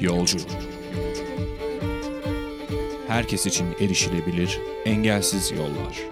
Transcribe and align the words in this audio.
Yolcu 0.00 0.38
Herkes 3.08 3.46
için 3.46 3.66
erişilebilir, 3.80 4.60
engelsiz 4.84 5.50
yollar. 5.50 6.08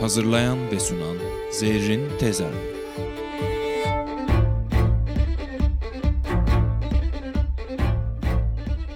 Hazırlayan 0.00 0.70
ve 0.70 0.80
sunan 0.80 1.16
Zerrin 1.50 2.18
Tezer 2.18 2.52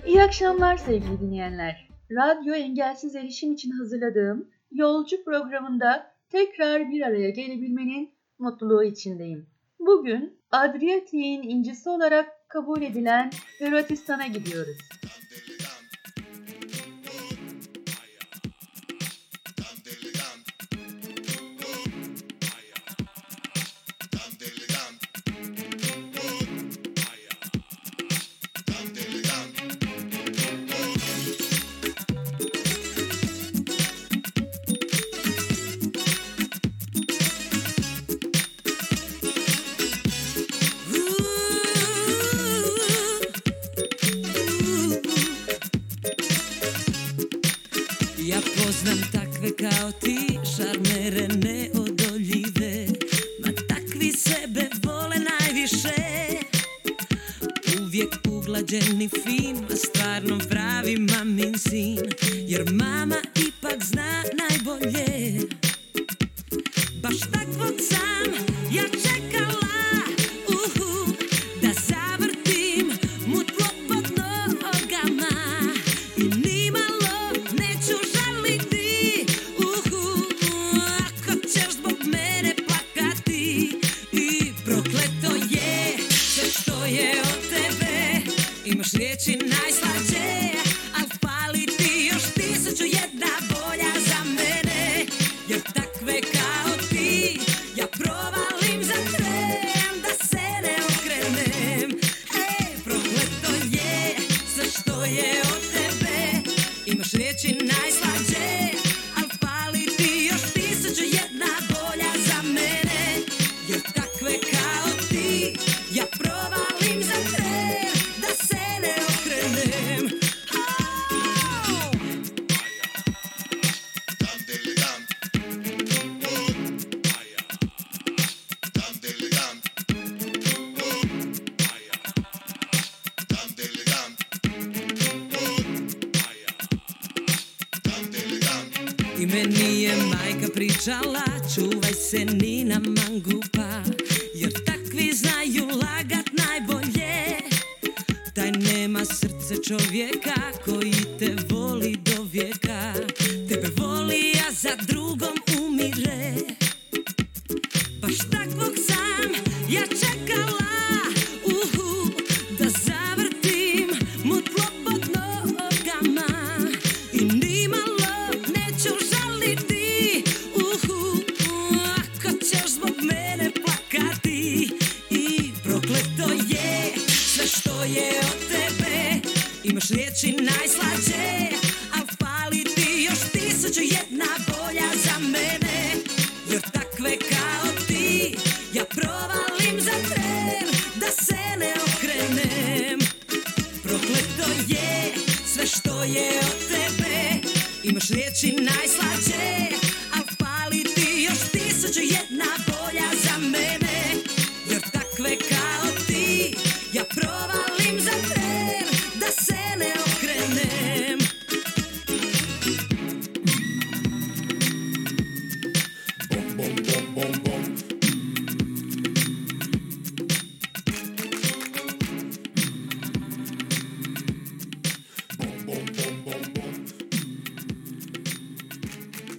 İyi 0.06 0.22
akşamlar 0.22 0.76
sevgili 0.76 1.20
dinleyenler. 1.20 1.88
Radyo 2.10 2.54
engelsiz 2.54 3.16
erişim 3.16 3.52
için 3.52 3.70
hazırladığım 3.70 4.48
Yolcu 4.70 5.24
programında 5.24 6.14
tekrar 6.28 6.90
bir 6.90 7.02
araya 7.02 7.30
gelebilmenin 7.30 8.14
mutluluğu 8.38 8.84
içindeyim. 8.84 9.46
Bugün 9.78 10.43
Adriyatik'in 10.54 11.42
incisi 11.42 11.88
olarak 11.88 12.48
kabul 12.48 12.82
edilen 12.82 13.30
Hırvatistan'a 13.58 14.26
gidiyoruz. 14.26 14.78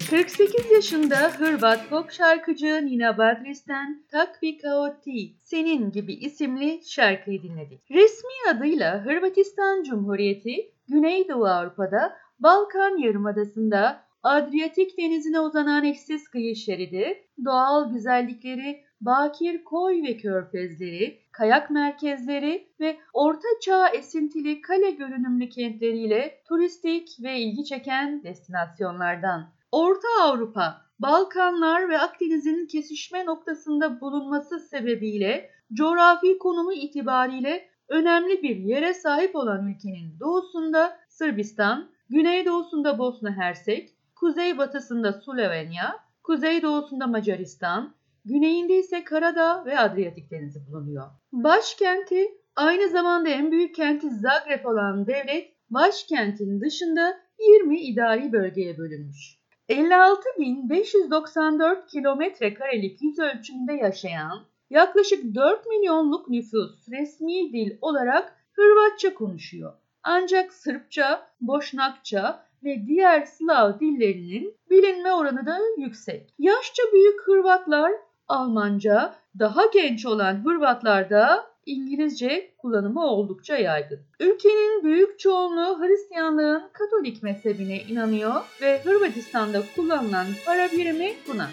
48 0.10 0.72
yaşında 0.72 1.16
Hırvat 1.16 1.90
pop 1.90 2.12
şarkıcı 2.12 2.86
Nina 2.86 3.18
Badris'ten 3.18 4.04
Takvi 4.12 4.58
Kao 4.58 5.02
Ti, 5.02 5.38
Senin 5.44 5.92
gibi 5.92 6.14
isimli 6.14 6.82
şarkıyı 6.86 7.44
dinledik. 7.44 7.92
Resmi 7.92 8.56
adıyla 8.56 9.06
Hırvatistan 9.06 9.84
Cumhuriyeti, 9.84 10.72
Güneydoğu 10.88 11.46
Avrupa'da 11.46 12.18
Balkan 12.40 12.98
Yarımadası'nda 12.98 14.02
Adriyatik 14.24 14.98
denizine 14.98 15.40
uzanan 15.40 15.84
eşsiz 15.84 16.28
kıyı 16.28 16.56
şeridi, 16.56 17.24
doğal 17.46 17.94
güzellikleri, 17.94 18.84
bakir 19.02 19.64
koy 19.64 20.04
ve 20.04 20.18
körfezleri, 20.18 21.20
kayak 21.32 21.70
merkezleri 21.70 22.68
ve 22.80 22.98
orta 23.14 23.48
çağ 23.62 23.90
esintili 23.90 24.62
kale 24.62 24.92
görünümlü 24.92 25.50
kentleriyle 25.50 26.42
turistik 26.48 27.18
ve 27.24 27.40
ilgi 27.40 27.64
çeken 27.66 28.24
destinasyonlardan. 28.24 29.55
Orta 29.76 30.08
Avrupa, 30.22 30.82
Balkanlar 31.00 31.90
ve 31.90 32.00
Akdeniz'in 32.00 32.68
kesişme 32.68 33.26
noktasında 33.26 34.02
bulunması 34.02 34.60
sebebiyle 34.60 35.50
coğrafi 35.74 36.38
konumu 36.38 36.74
itibariyle 36.74 37.70
önemli 37.90 38.44
bir 38.44 38.56
yere 38.56 38.94
sahip 38.94 39.36
olan 39.36 39.68
ülkenin 39.68 40.20
doğusunda 40.20 40.98
Sırbistan, 41.10 41.90
güneydoğusunda 42.10 43.00
Bosna 43.00 43.32
Hersek, 43.32 43.90
kuzeybatısında 44.16 45.14
Slovenya, 45.14 45.96
kuzeydoğusunda 46.24 47.08
Macaristan, 47.08 47.96
güneyinde 48.26 48.80
ise 48.80 49.04
Karadağ 49.04 49.66
ve 49.66 49.80
Adriyatik 49.80 50.32
Denizi 50.32 50.68
bulunuyor. 50.68 51.08
Başkenti 51.32 52.28
aynı 52.56 52.90
zamanda 52.90 53.30
en 53.30 53.52
büyük 53.52 53.76
kenti 53.76 54.10
Zagreb 54.10 54.66
olan 54.66 55.08
devlet 55.08 55.54
başkentin 55.70 56.62
dışında 56.62 57.18
20 57.40 57.80
idari 57.80 58.34
bölgeye 58.34 58.78
bölünmüş. 58.78 59.45
56.594 59.70 61.88
kilometre 61.88 62.54
karelik 62.54 63.02
yüz 63.02 63.20
ölçümünde 63.20 63.74
yaşayan 63.74 64.46
yaklaşık 64.70 65.36
4 65.36 65.66
milyonluk 65.66 66.30
nüfus 66.30 66.90
resmi 66.90 67.54
dil 67.54 67.78
olarak 67.82 68.36
Hırvatça 68.54 69.14
konuşuyor. 69.14 69.74
Ancak 70.04 70.54
Sırpça, 70.54 71.28
Boşnakça 71.42 72.46
ve 72.64 72.88
diğer 72.88 73.26
Slav 73.26 73.80
dillerinin 73.80 74.56
bilinme 74.70 75.14
oranı 75.14 75.46
da 75.46 75.60
yüksek. 75.78 76.34
Yaşça 76.40 76.84
büyük 76.94 77.28
Hırvatlar 77.28 77.92
Almanca, 78.28 79.16
daha 79.40 79.66
genç 79.74 80.06
olan 80.06 80.46
Hırvatlarda 80.46 81.46
İngilizce 81.66 82.54
kullanımı 82.58 83.06
oldukça 83.06 83.58
yaygın. 83.58 84.00
Ülkenin 84.20 84.84
büyük 84.84 85.20
çoğunluğu 85.20 85.80
Hristiyanlığın 85.80 86.64
Katolik 86.74 87.24
mezhebine 87.24 87.84
inanıyor 87.84 88.42
ve 88.62 88.82
Hırvatistan'da 88.84 89.64
kullanılan 89.76 90.28
para 90.46 90.72
birimi 90.72 91.14
kuna. 91.28 91.52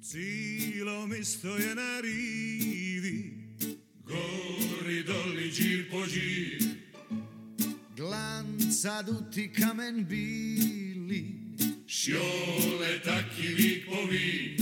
Cijelom 0.00 1.14
isto 1.14 1.58
je 1.58 1.76
na 1.76 2.02
rivi, 2.02 3.34
gori 4.06 5.06
doli 5.06 5.50
džir 5.52 5.90
po 5.90 6.06
džir. 6.06 6.70
Glanca 7.96 9.06
duti 9.06 9.52
kamen 9.52 10.10
bili, 10.10 11.24
vik 13.58 13.86
po 13.86 14.10
vik. 14.10 14.60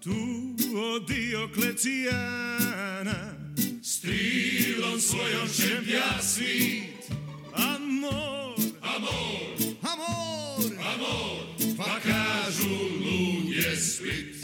Tu 0.00 0.49
od 0.74 1.06
Dioklecijana, 1.06 3.34
strilom 3.82 5.00
svojom 5.00 5.48
čempja 5.56 6.22
svit. 6.22 7.10
Amor, 7.52 8.54
amor, 8.82 9.56
amor, 9.82 10.72
amor, 10.94 11.40
pa 11.76 12.00
kažu 12.00 12.68
lud 12.68 13.52
je 13.52 13.76
Split. 13.76 14.36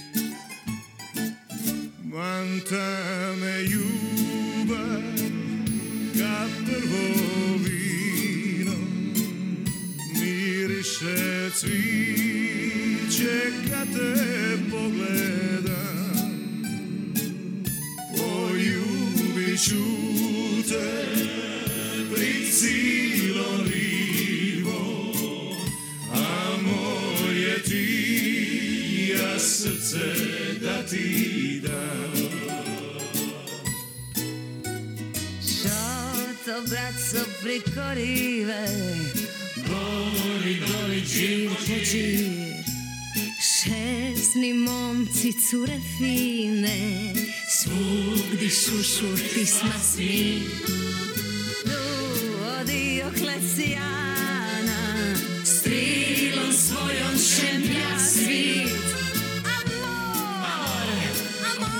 Manta 2.04 3.32
ljubav 3.70 5.02
ka 6.18 6.48
prvo 6.66 7.06
vino, 7.64 8.78
miriše 10.14 11.50
cviće 11.50 13.36
kad 13.70 13.88
te 13.92 14.14
pogledam. 14.70 15.55
Ću 19.58 19.84
te 20.68 21.06
pri 22.14 22.52
cilom 22.52 23.68
rivo, 23.68 25.12
amor 26.12 27.36
je 27.36 27.62
ti, 27.62 29.12
ja 29.12 29.38
srce 29.38 30.06
da 30.60 30.82
ti 30.86 31.62
dam. 31.64 32.12
Šoto, 35.40 36.62
braco, 36.70 37.28
preko 37.42 37.94
rive 37.94 38.66
Gori, 39.56 40.60
gori, 40.60 41.02
džir 41.06 41.48
po 41.48 41.74
džir 41.84 42.56
Šesni 43.40 44.52
momci, 44.52 45.32
cure 45.50 45.80
fine 45.98 47.05
svůj, 47.66 48.22
když 48.32 48.54
sušu 48.54 49.16
ty 49.34 49.46
jsme 49.46 49.72
svý. 49.82 50.46
Důvody 51.64 53.02
no, 53.02 53.10
Oklesiána, 53.10 54.82
strílom 55.44 56.52
svojom 56.52 57.14
všem 57.18 57.62
ja 57.62 57.98
svít. 57.98 58.86
Amor, 59.44 60.86
amor, 61.42 61.70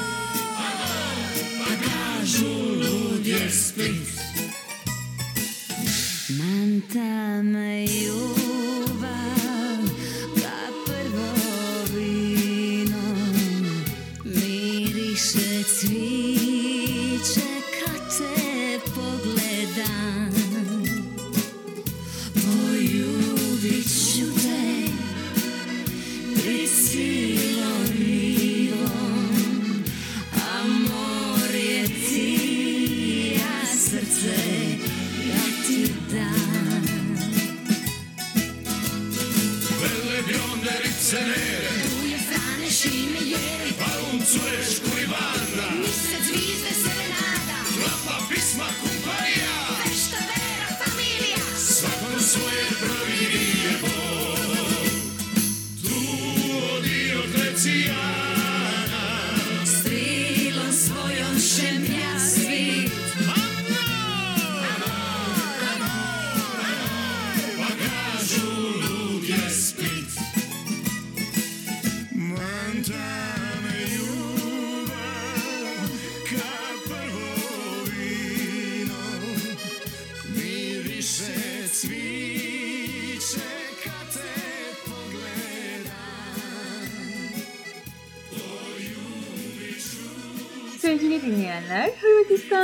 amor, 0.59 1.19
a 1.67 1.71
kážu 1.83 2.55
ľudia 2.83 3.47
split. 3.51 4.07
Mám 6.39 6.83
tam 6.91 7.55
ju. 7.87 8.36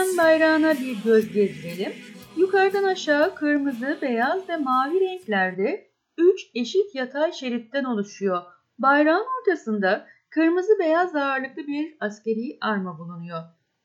Hırvatistan 0.03 0.25
bayrağına 0.25 0.75
bir 0.75 1.05
göz 1.05 1.33
gezdirelim. 1.33 1.93
Yukarıdan 2.37 2.85
aşağı 2.85 3.35
kırmızı, 3.35 3.99
beyaz 4.03 4.49
ve 4.49 4.57
mavi 4.57 5.01
renklerde 5.01 5.91
3 6.19 6.51
eşit 6.55 6.95
yatay 6.95 7.33
şeritten 7.33 7.85
oluşuyor. 7.85 8.43
Bayrağın 8.79 9.27
ortasında 9.41 10.07
kırmızı 10.31 10.79
beyaz 10.79 11.17
ağırlıklı 11.17 11.67
bir 11.67 11.97
askeri 12.01 12.59
arma 12.61 12.99
bulunuyor. 12.99 13.43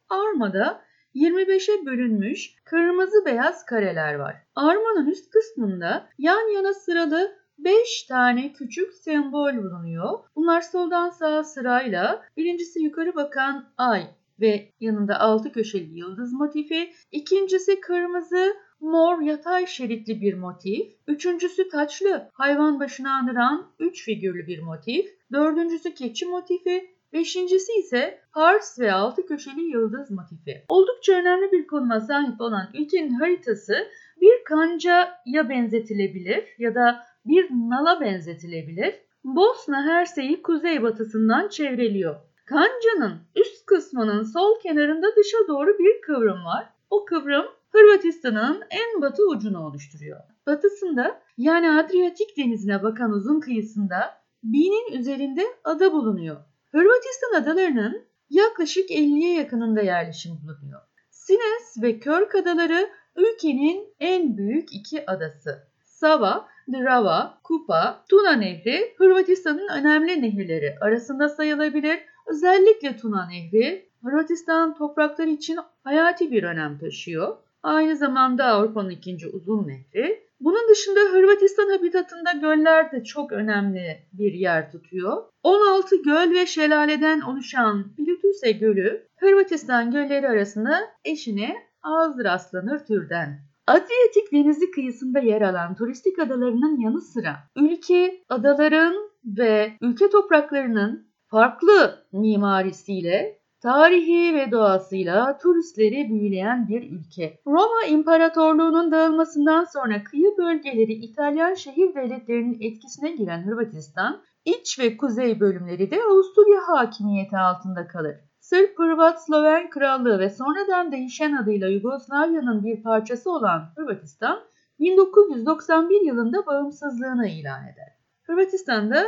Armada 0.10 0.82
25'e 1.16 1.86
bölünmüş 1.86 2.56
kırmızı 2.66 3.26
beyaz 3.26 3.66
kareler 3.66 4.16
var. 4.16 4.36
Armanın 4.56 5.08
üst 5.08 5.30
kısmında 5.30 6.10
yan 6.18 6.56
yana 6.56 6.74
sıralı 6.74 7.38
5 7.58 8.04
tane 8.04 8.54
küçük 8.54 8.94
sembol 8.94 9.58
bulunuyor. 9.58 10.20
Bunlar 10.36 10.62
soldan 10.62 11.10
sağa 11.10 11.44
sırayla 11.44 12.26
birincisi 12.38 12.80
yukarı 12.80 13.16
bakan 13.16 13.70
ay 13.78 14.08
ve 14.42 14.74
yanında 14.80 15.20
altı 15.20 15.52
köşeli 15.52 16.00
yıldız 16.00 16.34
motifi, 16.34 16.92
ikincisi 17.12 17.80
kırmızı 17.80 18.54
mor 18.80 19.22
yatay 19.22 19.66
şeritli 19.66 20.22
bir 20.22 20.34
motif, 20.34 20.88
üçüncüsü 21.08 21.70
taçlı 21.70 22.30
hayvan 22.34 22.80
başını 22.80 23.12
andıran 23.12 23.72
üç 23.80 24.06
figürlü 24.06 24.48
bir 24.48 24.60
motif, 24.60 25.06
dördüncüsü 25.32 25.94
keçi 25.94 26.26
motifi, 26.26 26.98
beşincisi 27.14 27.72
ise 27.80 28.20
Pars 28.34 28.80
ve 28.80 28.94
altı 28.94 29.26
köşeli 29.26 29.62
yıldız 29.62 30.12
motifi. 30.12 30.66
Oldukça 30.70 31.14
önemli 31.14 31.52
bir 31.52 31.68
konuma 31.68 32.00
sahip 32.00 32.42
olan 32.42 32.70
ülkenin 32.74 33.14
haritası 33.14 33.74
bir 34.22 34.44
kancaya 34.46 35.50
benzetilebilir 35.50 36.44
ya 36.58 36.76
da 36.76 37.04
bir 37.26 37.50
nala 37.52 38.02
benzetilebilir. 38.02 38.96
Bosna 39.24 39.86
Hersey'i 39.86 40.42
kuzeybatısından 40.42 41.48
çevreliyor. 41.48 42.16
Kanca'nın 42.48 43.18
üst 43.36 43.66
kısmının 43.66 44.24
sol 44.24 44.60
kenarında 44.60 45.08
dışa 45.16 45.38
doğru 45.48 45.80
bir 45.80 46.02
kıvrım 46.02 46.46
var. 46.46 46.70
O 46.90 47.06
kıvrım 47.06 47.46
Hırvatistan'ın 47.70 48.64
en 48.70 49.02
batı 49.02 49.28
ucunu 49.28 49.66
oluşturuyor. 49.66 50.20
Batısında 50.48 51.22
yani 51.38 51.72
Adriyatik 51.72 52.38
denizine 52.38 52.84
bakan 52.84 53.12
uzun 53.12 53.40
kıyısında 53.40 53.98
binin 54.44 55.00
üzerinde 55.00 55.42
ada 55.64 55.92
bulunuyor. 55.92 56.38
Hırvatistan 56.72 57.42
adalarının 57.42 58.06
yaklaşık 58.30 58.92
50'ye 58.92 59.34
yakınında 59.34 59.82
yerleşim 59.82 60.32
bulunuyor. 60.32 60.82
Sines 61.10 61.82
ve 61.82 62.00
Körk 62.00 62.36
adaları 62.36 62.90
ülkenin 63.16 63.96
en 64.00 64.38
büyük 64.38 64.74
iki 64.74 65.12
adası. 65.12 65.68
Sava, 65.84 66.48
Drava, 66.74 67.40
Kupa, 67.44 68.04
Tuna 68.10 68.32
Nehri 68.32 68.96
Hırvatistan'ın 68.98 69.68
önemli 69.68 70.22
nehirleri 70.22 70.76
arasında 70.82 71.30
sayılabilir. 71.30 72.00
Özellikle 72.28 72.98
Tuna 72.98 73.28
Nehri 73.28 73.88
Hırvatistan 74.04 74.76
toprakları 74.76 75.30
için 75.30 75.60
hayati 75.84 76.32
bir 76.32 76.44
önem 76.44 76.78
taşıyor. 76.78 77.38
Aynı 77.64 77.96
zamanda 77.96 78.46
Avrupa'nın 78.46 78.90
ikinci 78.90 79.28
uzun 79.28 79.68
nehri. 79.68 80.28
Bunun 80.40 80.70
dışında 80.70 81.00
Hırvatistan 81.00 81.70
habitatında 81.70 82.32
göller 82.32 82.92
de 82.92 83.04
çok 83.04 83.32
önemli 83.32 84.08
bir 84.14 84.34
yer 84.34 84.72
tutuyor. 84.72 85.24
16 85.44 85.96
göl 85.96 86.32
ve 86.32 86.46
şelaleden 86.46 87.22
oluşan 87.22 87.96
Plitvice 87.96 88.52
Gölü 88.52 89.08
Hırvatistan 89.18 89.92
gölleri 89.92 90.30
arasında 90.30 90.80
eşine 91.06 91.56
az 91.84 92.24
rastlanır 92.24 92.86
türden. 92.86 93.40
Adriyatik 93.68 94.32
denizi 94.32 94.72
kıyısında 94.72 95.20
yer 95.20 95.42
alan 95.42 95.76
turistik 95.76 96.20
adalarının 96.20 96.80
yanı 96.80 97.02
sıra 97.02 97.36
ülke, 97.56 98.24
adaların 98.30 98.96
ve 99.26 99.72
ülke 99.82 100.10
topraklarının 100.10 101.07
farklı 101.28 102.06
mimarisiyle 102.12 103.40
tarihi 103.62 104.36
ve 104.36 104.52
doğasıyla 104.52 105.38
turistleri 105.38 106.10
büyüleyen 106.10 106.68
bir 106.68 106.92
ülke. 106.92 107.40
Roma 107.48 107.84
İmparatorluğu'nun 107.90 108.92
dağılmasından 108.92 109.64
sonra 109.64 110.04
kıyı 110.04 110.38
bölgeleri 110.38 110.94
İtalyan 110.94 111.54
şehir 111.54 111.96
devletlerinin 111.96 112.58
etkisine 112.62 113.12
giren 113.12 113.46
Hırvatistan, 113.46 114.22
iç 114.46 114.80
ve 114.80 114.98
kuzey 114.98 115.40
bölümleri 115.40 115.92
de 115.92 116.00
Avusturya 116.12 116.60
hakimiyeti 116.68 117.38
altında 117.38 117.88
kalır. 117.88 118.16
Sırp, 118.40 118.80
Hırvat, 118.80 119.26
Sloven 119.26 119.70
Krallığı 119.70 120.20
ve 120.20 120.30
sonradan 120.30 120.92
değişen 120.92 121.34
adıyla 121.34 121.68
Yugoslavya'nın 121.68 122.64
bir 122.64 122.84
parçası 122.84 123.32
olan 123.32 123.70
Hırvatistan, 123.76 124.40
1991 124.80 126.02
yılında 126.02 126.46
bağımsızlığını 126.46 127.28
ilan 127.28 127.64
eder. 127.64 127.98
Hırvatistan'da 128.24 129.04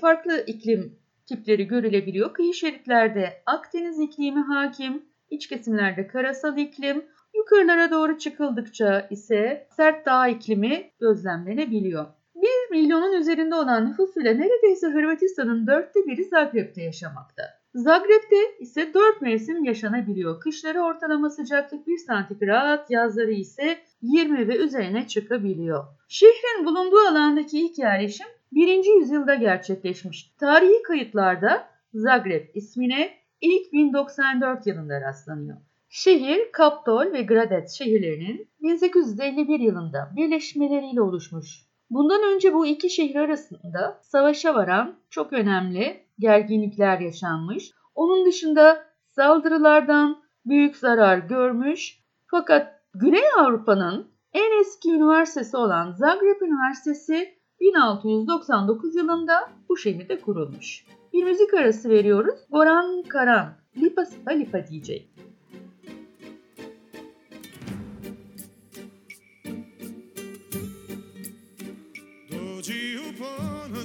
farklı 0.00 0.44
iklim 0.46 1.01
tipleri 1.26 1.66
görülebiliyor. 1.66 2.34
Kıyı 2.34 2.54
şeritlerde 2.54 3.42
Akdeniz 3.46 4.00
iklimi 4.00 4.40
hakim, 4.40 5.02
iç 5.30 5.48
kesimlerde 5.48 6.06
karasal 6.06 6.58
iklim, 6.58 7.04
yukarılara 7.34 7.90
doğru 7.90 8.18
çıkıldıkça 8.18 9.06
ise 9.10 9.66
sert 9.76 10.06
dağ 10.06 10.28
iklimi 10.28 10.90
gözlemlenebiliyor. 11.00 12.06
1 12.34 12.48
milyonun 12.70 13.12
üzerinde 13.12 13.54
olan 13.54 13.90
nüfusuyla 13.90 14.34
neredeyse 14.34 14.86
Hırvatistan'ın 14.86 15.66
dörtte 15.66 16.00
biri 16.06 16.24
Zagreb'de 16.24 16.82
yaşamakta. 16.82 17.61
Zagreb'de 17.74 18.58
ise 18.60 18.94
4 18.94 19.20
mevsim 19.22 19.64
yaşanabiliyor. 19.64 20.40
Kışları 20.40 20.80
ortalama 20.80 21.30
sıcaklık 21.30 21.86
1 21.86 21.98
santigrat, 21.98 22.90
yazları 22.90 23.32
ise 23.32 23.78
20 24.02 24.48
ve 24.48 24.56
üzerine 24.56 25.06
çıkabiliyor. 25.06 25.84
Şehrin 26.08 26.66
bulunduğu 26.66 27.00
alandaki 27.10 27.60
ilk 27.60 27.78
yerleşim 27.78 28.26
1. 28.52 29.00
yüzyılda 29.00 29.34
gerçekleşmiş. 29.34 30.32
Tarihi 30.40 30.82
kayıtlarda 30.82 31.68
Zagreb 31.94 32.48
ismine 32.54 33.10
ilk 33.40 33.72
1094 33.72 34.66
yılında 34.66 35.00
rastlanıyor. 35.00 35.56
Şehir 35.88 36.52
Kaptol 36.52 37.12
ve 37.12 37.22
Gradec 37.22 37.68
şehirlerinin 37.78 38.48
1851 38.62 39.60
yılında 39.60 40.10
birleşmeleriyle 40.16 41.00
oluşmuş. 41.00 41.71
Bundan 41.92 42.34
önce 42.34 42.54
bu 42.54 42.66
iki 42.66 42.90
şehir 42.90 43.16
arasında 43.16 43.98
savaşa 44.02 44.54
varan 44.54 44.94
çok 45.10 45.32
önemli 45.32 46.04
gerginlikler 46.18 47.00
yaşanmış. 47.00 47.70
Onun 47.94 48.26
dışında 48.26 48.84
saldırılardan 49.08 50.22
büyük 50.46 50.76
zarar 50.76 51.18
görmüş. 51.18 51.98
Fakat 52.26 52.80
Güney 52.94 53.22
Avrupa'nın 53.38 54.06
en 54.32 54.60
eski 54.60 54.90
üniversitesi 54.90 55.56
olan 55.56 55.92
Zagreb 55.92 56.40
Üniversitesi 56.40 57.34
1699 57.60 58.96
yılında 58.96 59.50
bu 59.68 59.76
şehirde 59.76 60.20
kurulmuş. 60.20 60.86
Bir 61.12 61.24
müzik 61.24 61.54
arası 61.54 61.88
veriyoruz. 61.88 62.40
Goran 62.50 63.02
Karan, 63.02 63.52
Lipa 63.76 64.04
Sipa 64.04 64.30
Lipa 64.30 64.66
diyecek. 64.66 65.08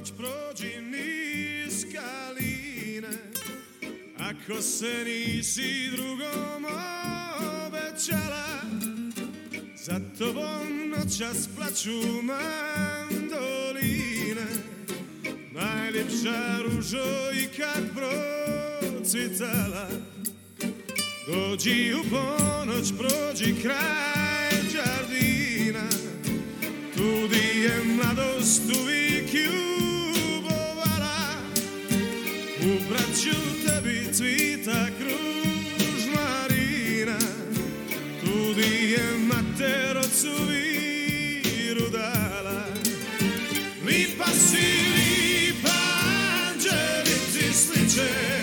Ponoć, 0.08 0.12
prođi 0.16 0.80
niz 0.80 1.84
kaline 1.94 3.18
Ako 4.18 4.62
se 4.62 5.04
nisi 5.04 5.90
drugom 5.96 6.64
obećala 7.66 8.48
Za 9.76 10.00
tobom 10.18 10.88
noćas 10.96 11.48
plaću 11.56 12.22
mandoline 12.22 13.26
Najljepša 15.52 16.58
ružo 16.62 17.32
i 17.34 17.46
kad 17.56 17.82
procvitala 17.94 19.88
Dođi 21.26 21.94
u 21.94 22.02
ponoć, 22.10 22.92
prođi 22.98 23.54
kraj 23.62 24.62
džardina 24.72 25.88
Tu 26.96 27.36
je 27.58 27.84
mladost 27.84 28.62
uvijek 28.82 29.32
ljubovala 29.34 29.77
braću 32.88 33.36
tebi 33.66 34.12
cvita 34.12 34.86
kruž 34.98 36.02
marina 36.14 37.18
Tu 38.20 38.54
di 38.54 38.92
je 38.92 39.18
mater 39.18 39.96
ocu 39.98 40.34
viru 40.48 41.88
dala. 41.90 42.64
Lipa 43.86 44.26
si 44.26 44.66
lipa, 44.96 45.78
anđeli 46.48 47.16
ti 47.32 47.52
sliče 47.52 48.37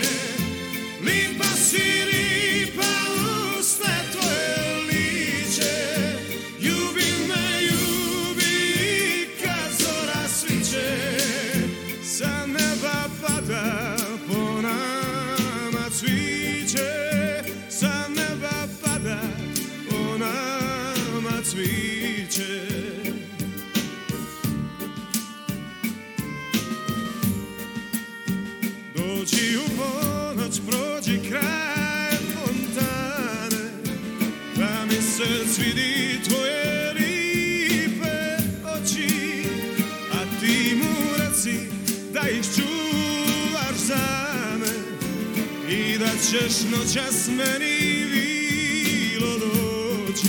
Da 46.16 46.22
ćeš 46.22 46.54
noćas 46.70 47.28
meni 47.28 48.04
vilo 48.04 49.38
doći? 49.38 50.28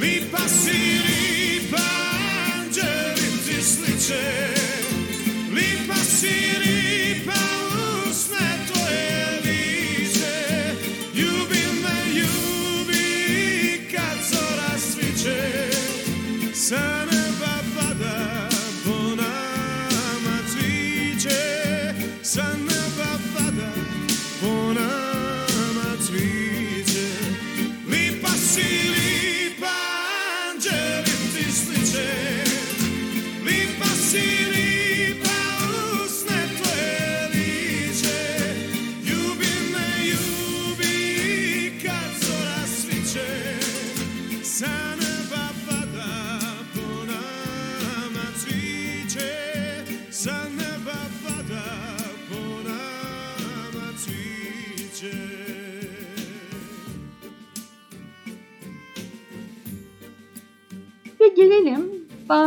Lipa 0.00 0.48
si 0.48 0.78
lipa, 1.06 1.82
anđeli 2.54 3.30
ti 3.46 3.62
sliče. 3.62 4.48
Lipa 5.52 5.94
si 5.94 6.58
lipa, 6.58 7.40
usne 8.10 8.66
tvoje 8.72 9.40
lice. 9.44 10.74
Ljubi 11.14 11.64
me, 11.82 12.20
ljubi 12.20 13.80
kad 13.90 14.18
zora 14.30 14.78
sviće 14.78 15.70
Sa 16.54 17.09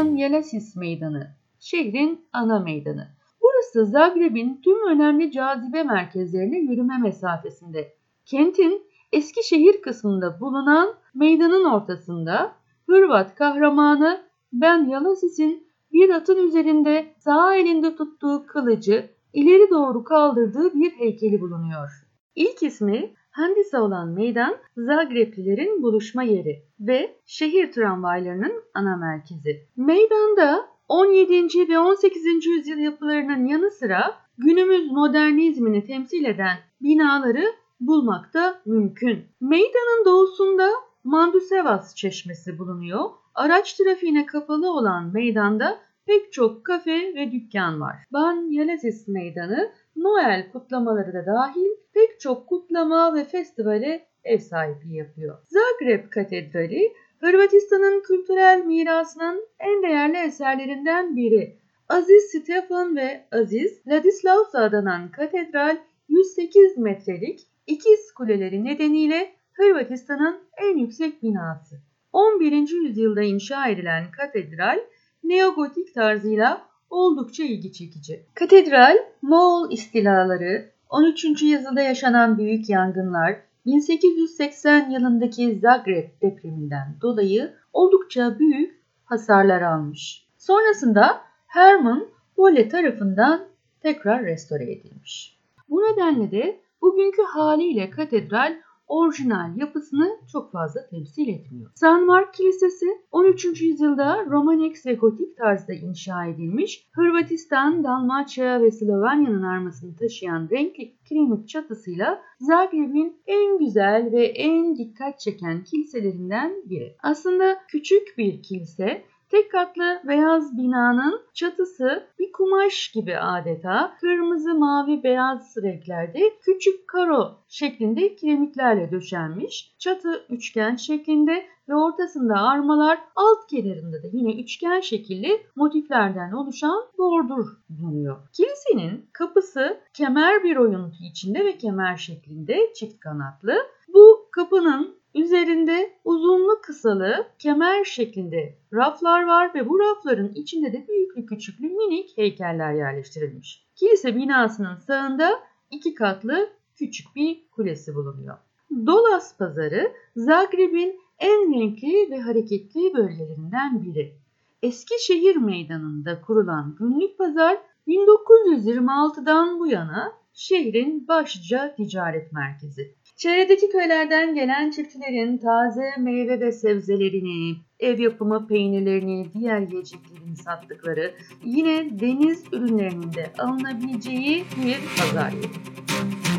Ban 0.03 0.15
Yelasis 0.15 0.75
Meydanı, 0.75 1.27
şehrin 1.59 2.25
ana 2.33 2.59
meydanı. 2.59 3.07
Burası 3.41 3.85
Zagreb'in 3.85 4.61
tüm 4.63 4.87
önemli 4.87 5.31
cazibe 5.31 5.83
merkezlerine 5.83 6.57
yürüme 6.57 6.97
mesafesinde. 6.97 7.93
Kentin 8.25 8.81
eski 9.11 9.47
şehir 9.47 9.81
kısmında 9.81 10.39
bulunan 10.39 10.93
meydanın 11.13 11.65
ortasında 11.65 12.51
Hırvat 12.85 13.35
kahramanı 13.35 14.21
Ben 14.53 14.89
Yalasis'in 14.89 15.67
bir 15.93 16.09
atın 16.09 16.47
üzerinde 16.47 17.05
sağ 17.17 17.55
elinde 17.55 17.95
tuttuğu 17.95 18.45
kılıcı 18.47 19.09
ileri 19.33 19.69
doğru 19.69 20.03
kaldırdığı 20.03 20.73
bir 20.73 20.91
heykeli 20.91 21.41
bulunuyor. 21.41 21.89
İlk 22.35 22.63
ismi 22.63 23.13
Handisa 23.33 23.81
olan 23.81 24.07
meydan 24.07 24.55
Zagreplilerin 24.77 25.83
buluşma 25.83 26.23
yeri 26.23 26.63
ve 26.79 27.15
şehir 27.25 27.71
tramvaylarının 27.71 28.63
ana 28.73 28.97
merkezi. 28.97 29.67
Meydanda 29.77 30.65
17. 30.87 31.69
ve 31.69 31.79
18. 31.79 32.45
yüzyıl 32.45 32.77
yapılarının 32.77 33.45
yanı 33.45 33.71
sıra 33.71 34.15
günümüz 34.37 34.91
modernizmini 34.91 35.85
temsil 35.85 36.25
eden 36.25 36.57
binaları 36.81 37.45
bulmak 37.79 38.33
da 38.33 38.61
mümkün. 38.65 39.25
Meydanın 39.41 40.05
doğusunda 40.05 40.69
Mandusevas 41.03 41.95
çeşmesi 41.95 42.59
bulunuyor. 42.59 43.09
Araç 43.35 43.73
trafiğine 43.73 44.25
kapalı 44.25 44.71
olan 44.71 45.13
meydanda 45.13 45.79
pek 46.05 46.33
çok 46.33 46.65
kafe 46.65 47.15
ve 47.15 47.31
dükkan 47.31 47.81
var. 47.81 47.95
Ban 48.13 48.51
Yelesis 48.51 49.07
Meydanı 49.07 49.71
Noel 49.95 50.51
kutlamaları 50.51 51.13
da 51.13 51.25
dahil 51.25 51.69
pek 51.93 52.19
çok 52.19 52.47
kutlama 52.47 53.15
ve 53.15 53.23
festivale 53.23 54.05
ev 54.23 54.39
sahipliği 54.39 54.97
yapıyor. 54.97 55.37
Zagreb 55.43 56.09
Katedrali 56.09 56.93
Hırvatistan'ın 57.19 58.01
kültürel 58.01 58.65
mirasının 58.65 59.47
en 59.59 59.83
değerli 59.83 60.17
eserlerinden 60.17 61.15
biri. 61.15 61.57
Aziz 61.89 62.23
Stefan 62.23 62.95
ve 62.95 63.25
Aziz 63.31 63.87
Ladislaus 63.87 64.55
adanan 64.55 65.11
katedral 65.11 65.77
108 66.09 66.77
metrelik 66.77 67.39
ikiz 67.67 68.11
kuleleri 68.11 68.63
nedeniyle 68.63 69.33
Hırvatistan'ın 69.53 70.39
en 70.57 70.77
yüksek 70.77 71.23
binası. 71.23 71.75
11. 72.13 72.51
yüzyılda 72.83 73.21
inşa 73.21 73.67
edilen 73.67 74.11
katedral 74.11 74.79
neogotik 75.23 75.93
tarzıyla 75.93 76.72
oldukça 76.93 77.43
ilgi 77.43 77.71
çekici. 77.73 78.25
Katedral, 78.33 78.97
Moğol 79.21 79.71
istilaları, 79.71 80.71
13. 80.89 81.25
yüzyılda 81.25 81.81
yaşanan 81.81 82.37
büyük 82.37 82.69
yangınlar, 82.69 83.35
1880 83.65 84.89
yılındaki 84.89 85.59
Zagreb 85.59 86.09
depreminden 86.21 86.95
dolayı 87.01 87.53
oldukça 87.73 88.39
büyük 88.39 88.81
hasarlar 89.05 89.61
almış. 89.61 90.27
Sonrasında 90.37 91.21
Herman 91.47 92.07
Bolle 92.37 92.69
tarafından 92.69 93.45
tekrar 93.81 94.25
restore 94.25 94.71
edilmiş. 94.71 95.39
Bu 95.69 95.81
nedenle 95.81 96.31
de 96.31 96.59
bugünkü 96.81 97.21
haliyle 97.21 97.89
katedral 97.89 98.55
orijinal 98.87 99.57
yapısını 99.57 100.19
çok 100.31 100.51
fazla 100.51 100.87
temsil 100.89 101.27
etmiyor. 101.27 101.71
San 101.75 102.05
Mark 102.05 102.33
Kilisesi 102.33 102.85
13. 103.11 103.61
yüzyılda 103.61 104.25
Romanik 104.25 104.85
ve 104.85 104.93
Gotik 104.93 105.37
tarzda 105.37 105.73
inşa 105.73 106.25
edilmiş, 106.25 106.87
Hırvatistan, 106.91 107.83
Dalmaçya 107.83 108.61
ve 108.61 108.71
Slovenya'nın 108.71 109.43
armasını 109.43 109.95
taşıyan 109.95 110.49
renkli 110.51 110.95
kiremit 111.05 111.49
çatısıyla 111.49 112.21
Zagreb'in 112.39 113.21
en 113.27 113.59
güzel 113.59 114.11
ve 114.11 114.25
en 114.25 114.75
dikkat 114.75 115.19
çeken 115.19 115.63
kiliselerinden 115.63 116.53
biri. 116.69 116.95
Aslında 117.03 117.57
küçük 117.67 118.17
bir 118.17 118.43
kilise 118.43 119.03
Tek 119.33 119.51
katlı 119.51 120.01
beyaz 120.07 120.57
binanın 120.57 121.21
çatısı 121.33 122.07
bir 122.19 122.31
kumaş 122.31 122.91
gibi 122.91 123.17
adeta 123.17 123.97
kırmızı, 124.01 124.53
mavi, 124.53 125.03
beyaz 125.03 125.57
renklerde 125.63 126.19
küçük 126.41 126.87
karo 126.87 127.31
şeklinde 127.47 128.15
kiremitlerle 128.15 128.91
döşenmiş. 128.91 129.75
Çatı 129.79 130.25
üçgen 130.29 130.75
şeklinde 130.75 131.45
ve 131.69 131.75
ortasında 131.75 132.35
armalar 132.35 132.99
alt 133.15 133.47
kenarında 133.49 134.03
da 134.03 134.07
yine 134.11 134.41
üçgen 134.41 134.79
şekilli 134.79 135.41
motiflerden 135.55 136.31
oluşan 136.31 136.83
bordur 136.97 137.45
bulunuyor. 137.69 138.17
Kilisenin 138.33 139.05
kapısı 139.13 139.77
kemer 139.93 140.43
bir 140.43 140.55
oyuntu 140.55 140.97
içinde 141.11 141.45
ve 141.45 141.57
kemer 141.57 141.97
şeklinde 141.97 142.73
çift 142.75 142.99
kanatlı. 142.99 143.55
Bu 143.93 144.27
kapının 144.31 145.02
Üzerinde 145.15 145.93
uzunlu 146.03 146.61
kısalı 146.61 147.27
kemer 147.39 147.83
şeklinde 147.83 148.57
raflar 148.73 149.25
var 149.25 149.53
ve 149.55 149.69
bu 149.69 149.79
rafların 149.79 150.33
içinde 150.33 150.73
de 150.73 150.87
büyüklü 150.87 151.25
küçüklü 151.25 151.69
minik 151.69 152.17
heykeller 152.17 152.73
yerleştirilmiş. 152.73 153.65
Kilise 153.75 154.15
binasının 154.15 154.75
sağında 154.75 155.39
iki 155.71 155.93
katlı 155.93 156.49
küçük 156.75 157.15
bir 157.15 157.49
kulesi 157.51 157.95
bulunuyor. 157.95 158.37
Dolas 158.85 159.37
Pazarı 159.37 159.91
Zagreb'in 160.15 160.99
en 161.19 161.53
renkli 161.53 162.11
ve 162.11 162.19
hareketli 162.19 162.93
bölgelerinden 162.93 163.83
biri. 163.83 164.15
Eski 164.61 165.05
şehir 165.05 165.35
meydanında 165.35 166.21
kurulan 166.21 166.75
günlük 166.79 167.17
pazar 167.17 167.57
1926'dan 167.87 169.59
bu 169.59 169.67
yana 169.67 170.13
şehrin 170.33 171.07
başlıca 171.07 171.75
ticaret 171.75 172.31
merkezi. 172.31 172.95
Çevredeki 173.15 173.69
köylerden 173.69 174.35
gelen 174.35 174.71
çiftçilerin 174.71 175.37
taze 175.37 175.89
meyve 175.97 176.39
ve 176.39 176.51
sebzelerini, 176.51 177.55
ev 177.79 177.99
yapımı 177.99 178.47
peynirlerini, 178.47 179.33
diğer 179.33 179.59
yiyeceklerini 179.59 180.37
sattıkları, 180.37 181.13
yine 181.43 181.99
deniz 181.99 182.43
ürünlerinin 182.51 183.13
de 183.13 183.33
alınabileceği 183.39 184.43
bir 184.65 184.77
pazar 184.97 185.31
yeri. 185.31 186.32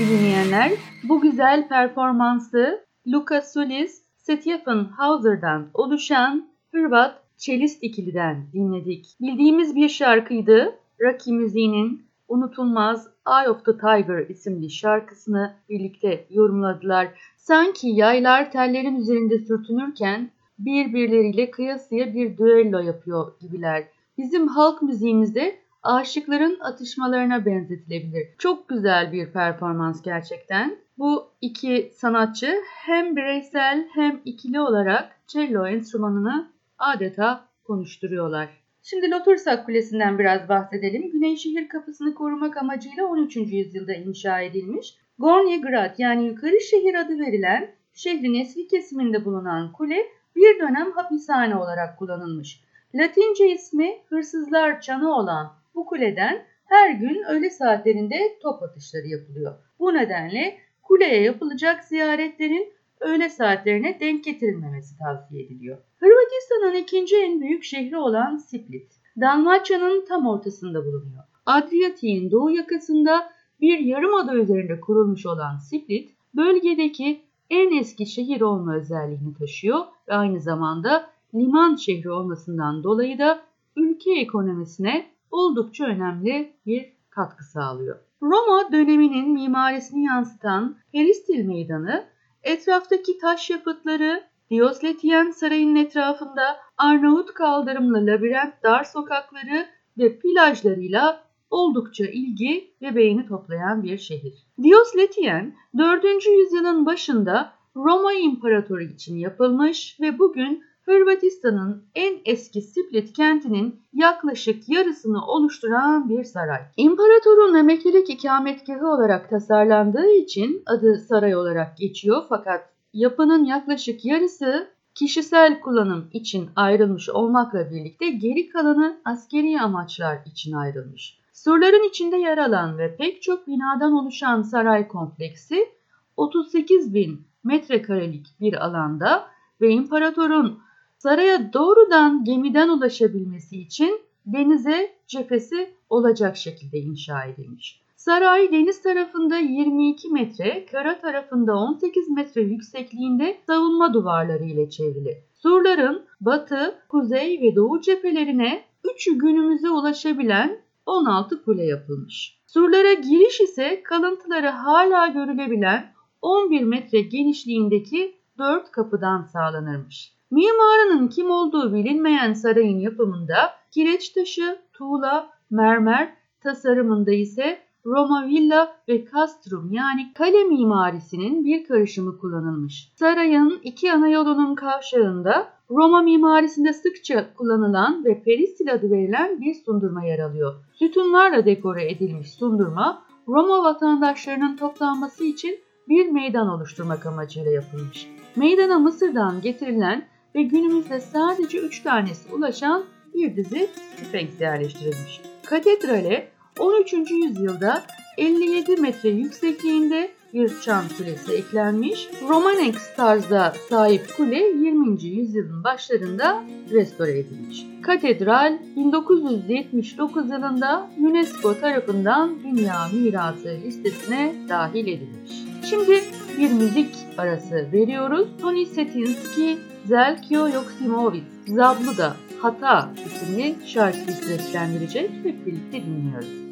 Sevgili 0.00 0.18
dinleyenler. 0.18 0.72
Bu 1.04 1.20
güzel 1.20 1.68
performansı 1.68 2.84
Luka 3.06 3.42
Sulis, 3.42 4.02
Stefan 4.16 4.84
Hauser'dan 4.84 5.70
oluşan 5.74 6.48
Hırvat 6.72 7.22
Çelist 7.36 7.82
ikiliden 7.82 8.46
dinledik. 8.52 9.06
Bildiğimiz 9.20 9.76
bir 9.76 9.88
şarkıydı. 9.88 10.74
Rocky 11.00 11.36
müziğinin 11.36 12.02
unutulmaz 12.28 13.08
Eye 13.28 13.50
of 13.50 13.64
the 13.64 13.72
Tiger 13.72 14.28
isimli 14.28 14.70
şarkısını 14.70 15.54
birlikte 15.68 16.26
yorumladılar. 16.30 17.08
Sanki 17.36 17.88
yaylar 17.88 18.52
tellerin 18.52 18.96
üzerinde 18.96 19.38
sürtünürken 19.38 20.30
birbirleriyle 20.58 21.50
kıyasıya 21.50 22.14
bir 22.14 22.38
düello 22.38 22.78
yapıyor 22.78 23.32
gibiler. 23.40 23.84
Bizim 24.18 24.48
halk 24.48 24.82
müziğimizde 24.82 25.58
aşıkların 25.82 26.58
atışmalarına 26.60 27.46
benzetilebilir. 27.46 28.28
Çok 28.38 28.68
güzel 28.68 29.12
bir 29.12 29.32
performans 29.32 30.02
gerçekten. 30.02 30.76
Bu 30.98 31.28
iki 31.40 31.92
sanatçı 31.94 32.60
hem 32.66 33.16
bireysel 33.16 33.88
hem 33.94 34.20
ikili 34.24 34.60
olarak 34.60 35.20
cello 35.26 35.66
enstrümanını 35.66 36.50
adeta 36.78 37.44
konuşturuyorlar. 37.64 38.48
Şimdi 38.82 39.10
Lotursak 39.10 39.66
Kulesi'nden 39.66 40.18
biraz 40.18 40.48
bahsedelim. 40.48 41.10
Güney 41.10 41.36
şehir 41.36 41.68
kapısını 41.68 42.14
korumak 42.14 42.56
amacıyla 42.56 43.06
13. 43.06 43.36
yüzyılda 43.36 43.92
inşa 43.92 44.40
edilmiş. 44.40 44.94
Gornji 45.18 45.60
Grad 45.60 45.94
yani 45.98 46.26
yukarı 46.26 46.60
şehir 46.60 46.94
adı 46.94 47.18
verilen 47.18 47.70
şehrin 47.94 48.34
eski 48.34 48.68
kesiminde 48.68 49.24
bulunan 49.24 49.72
kule 49.72 50.06
bir 50.36 50.58
dönem 50.58 50.92
hapishane 50.92 51.56
olarak 51.56 51.98
kullanılmış. 51.98 52.60
Latince 52.94 53.52
ismi 53.52 53.98
hırsızlar 54.08 54.80
çanı 54.80 55.14
olan 55.14 55.59
bu 55.74 55.86
kuleden 55.86 56.44
her 56.64 56.90
gün 56.90 57.22
öğle 57.28 57.50
saatlerinde 57.50 58.38
top 58.42 58.62
atışları 58.62 59.06
yapılıyor. 59.06 59.54
Bu 59.78 59.94
nedenle 59.94 60.58
kuleye 60.82 61.22
yapılacak 61.22 61.84
ziyaretlerin 61.84 62.72
öğle 63.00 63.28
saatlerine 63.28 64.00
denk 64.00 64.24
getirilmemesi 64.24 64.98
tavsiye 64.98 65.44
ediliyor. 65.44 65.78
Hırvatistan'ın 65.98 66.74
ikinci 66.74 67.16
en 67.16 67.40
büyük 67.40 67.64
şehri 67.64 67.96
olan 67.96 68.36
Split, 68.36 68.92
Dalmaçya'nın 69.20 70.04
tam 70.08 70.26
ortasında 70.26 70.84
bulunuyor. 70.84 71.24
Adriyatik'in 71.46 72.30
doğu 72.30 72.50
yakasında 72.50 73.32
bir 73.60 73.78
yarımada 73.78 74.34
üzerinde 74.34 74.80
kurulmuş 74.80 75.26
olan 75.26 75.58
Split, 75.58 76.10
bölgedeki 76.34 77.20
en 77.50 77.78
eski 77.78 78.06
şehir 78.06 78.40
olma 78.40 78.76
özelliğini 78.76 79.34
taşıyor 79.38 79.80
ve 80.08 80.14
aynı 80.14 80.40
zamanda 80.40 81.10
liman 81.34 81.76
şehri 81.76 82.10
olmasından 82.10 82.84
dolayı 82.84 83.18
da 83.18 83.42
ülke 83.76 84.20
ekonomisine 84.20 85.06
oldukça 85.30 85.84
önemli 85.84 86.52
bir 86.66 86.92
katkı 87.10 87.44
sağlıyor. 87.44 87.96
Roma 88.22 88.72
döneminin 88.72 89.32
mimarisini 89.32 90.04
yansıtan 90.04 90.76
Peristil 90.92 91.44
Meydanı, 91.44 92.04
etraftaki 92.42 93.18
taş 93.18 93.50
yapıtları, 93.50 94.22
Diosletien 94.50 95.30
Sarayı'nın 95.30 95.76
etrafında 95.76 96.56
Arnavut 96.76 97.34
kaldırımlı 97.34 98.06
labirent 98.06 98.54
dar 98.62 98.84
sokakları 98.84 99.66
ve 99.98 100.18
plajlarıyla 100.18 101.24
oldukça 101.50 102.04
ilgi 102.06 102.74
ve 102.82 102.96
beğeni 102.96 103.26
toplayan 103.26 103.82
bir 103.82 103.98
şehir. 103.98 104.34
Diosletien 104.62 105.54
4. 105.78 106.04
yüzyılın 106.26 106.86
başında 106.86 107.52
Roma 107.76 108.12
İmparatoru 108.12 108.82
için 108.82 109.16
yapılmış 109.16 110.00
ve 110.00 110.18
bugün 110.18 110.64
Hırvatistan'ın 110.84 111.84
en 111.94 112.18
eski 112.24 112.62
Split 112.62 113.12
kentinin 113.12 113.80
yaklaşık 113.92 114.68
yarısını 114.68 115.26
oluşturan 115.26 116.08
bir 116.08 116.24
saray. 116.24 116.60
İmparatorun 116.76 117.54
emeklilik 117.54 118.10
ikametgahı 118.10 118.86
olarak 118.86 119.30
tasarlandığı 119.30 120.10
için 120.10 120.62
adı 120.66 120.98
saray 120.98 121.36
olarak 121.36 121.76
geçiyor 121.76 122.22
fakat 122.28 122.68
yapının 122.92 123.44
yaklaşık 123.44 124.04
yarısı 124.04 124.68
kişisel 124.94 125.60
kullanım 125.60 126.08
için 126.12 126.50
ayrılmış 126.56 127.08
olmakla 127.08 127.70
birlikte 127.70 128.10
geri 128.10 128.48
kalanı 128.48 129.00
askeri 129.04 129.60
amaçlar 129.60 130.18
için 130.26 130.52
ayrılmış. 130.52 131.20
Surların 131.32 131.88
içinde 131.88 132.16
yer 132.16 132.38
alan 132.38 132.78
ve 132.78 132.96
pek 132.96 133.22
çok 133.22 133.46
binadan 133.46 133.92
oluşan 133.92 134.42
saray 134.42 134.88
kompleksi 134.88 135.68
38 136.16 136.94
bin 136.94 137.26
metrekarelik 137.44 138.26
bir 138.40 138.64
alanda 138.64 139.26
ve 139.60 139.70
imparatorun 139.70 140.58
saraya 141.02 141.52
doğrudan 141.52 142.24
gemiden 142.24 142.68
ulaşabilmesi 142.68 143.60
için 143.60 144.00
denize 144.26 144.92
cephesi 145.06 145.70
olacak 145.90 146.36
şekilde 146.36 146.78
inşa 146.78 147.24
edilmiş. 147.24 147.80
Saray 147.96 148.52
deniz 148.52 148.82
tarafında 148.82 149.36
22 149.38 150.08
metre, 150.08 150.66
kara 150.72 151.00
tarafında 151.00 151.56
18 151.56 152.08
metre 152.08 152.40
yüksekliğinde 152.40 153.38
savunma 153.46 153.94
duvarları 153.94 154.44
ile 154.44 154.70
çevrili. 154.70 155.22
Surların 155.34 156.02
batı, 156.20 156.74
kuzey 156.88 157.40
ve 157.42 157.54
doğu 157.56 157.80
cephelerine 157.80 158.62
üçü 158.94 159.18
günümüze 159.18 159.70
ulaşabilen 159.70 160.58
16 160.86 161.44
kule 161.44 161.64
yapılmış. 161.64 162.38
Surlara 162.46 162.92
giriş 162.92 163.40
ise 163.40 163.82
kalıntıları 163.82 164.48
hala 164.48 165.06
görülebilen 165.06 165.92
11 166.22 166.62
metre 166.62 167.00
genişliğindeki 167.00 168.14
4 168.38 168.70
kapıdan 168.70 169.22
sağlanırmış. 169.22 170.19
Mimarının 170.30 171.08
kim 171.08 171.30
olduğu 171.30 171.74
bilinmeyen 171.74 172.32
sarayın 172.32 172.78
yapımında 172.78 173.36
kireç 173.70 174.08
taşı, 174.08 174.58
tuğla, 174.72 175.30
mermer, 175.50 176.14
tasarımında 176.40 177.12
ise 177.12 177.58
Roma 177.86 178.26
villa 178.26 178.76
ve 178.88 179.04
castrum 179.12 179.72
yani 179.72 180.12
kale 180.14 180.44
mimarisinin 180.44 181.44
bir 181.44 181.64
karışımı 181.64 182.18
kullanılmış. 182.18 182.92
Sarayın 182.96 183.60
iki 183.62 183.92
ana 183.92 184.08
yolunun 184.08 184.54
kavşağında 184.54 185.48
Roma 185.70 186.02
mimarisinde 186.02 186.72
sıkça 186.72 187.34
kullanılan 187.34 188.04
ve 188.04 188.22
peristil 188.22 188.72
adı 188.72 188.90
verilen 188.90 189.40
bir 189.40 189.54
sundurma 189.54 190.04
yer 190.04 190.18
alıyor. 190.18 190.54
Sütunlarla 190.72 191.46
dekore 191.46 191.90
edilmiş 191.90 192.30
sundurma 192.30 193.02
Roma 193.28 193.64
vatandaşlarının 193.64 194.56
toplanması 194.56 195.24
için 195.24 195.58
bir 195.88 196.10
meydan 196.10 196.48
oluşturmak 196.48 197.06
amacıyla 197.06 197.50
yapılmış. 197.50 198.06
Meydana 198.36 198.78
Mısır'dan 198.78 199.40
getirilen 199.40 200.09
ve 200.34 200.42
günümüzde 200.42 201.00
sadece 201.00 201.58
3 201.58 201.82
tanesi 201.82 202.34
ulaşan 202.34 202.84
bir 203.14 203.36
dizi 203.36 203.70
Sphinx 203.96 204.40
yerleştirilmiş. 204.40 205.20
Katedrale 205.46 206.28
13. 206.58 206.92
yüzyılda 206.92 207.82
57 208.18 208.76
metre 208.76 209.08
yüksekliğinde 209.08 210.10
bir 210.34 210.60
çan 210.60 210.84
kulesi 210.98 211.32
eklenmiş. 211.32 212.08
Romanex 212.28 212.94
tarzda 212.96 213.54
sahip 213.68 214.16
kule 214.16 214.36
20. 214.36 215.04
yüzyılın 215.04 215.64
başlarında 215.64 216.44
restore 216.70 217.18
edilmiş. 217.18 217.66
Katedral 217.82 218.58
1979 218.76 220.30
yılında 220.30 220.90
UNESCO 220.98 221.60
tarafından 221.60 222.38
Dünya 222.44 222.88
Mirası 222.92 223.58
listesine 223.64 224.34
dahil 224.48 224.86
edilmiş. 224.86 225.30
Şimdi 225.70 226.00
bir 226.38 226.52
müzik 226.52 226.94
arası 227.18 227.72
veriyoruz. 227.72 228.28
Tony 228.40 228.66
Setinski, 228.66 229.58
Zelkio 229.86 230.46
Yoksimovic, 230.48 231.22
Zabluda 231.46 232.16
Hata 232.42 232.90
isimli 233.06 233.56
şarkıyı 233.66 234.16
seslendirecek. 234.16 235.10
Hep 235.24 235.46
birlikte 235.46 235.82
dinliyoruz. 235.82 236.49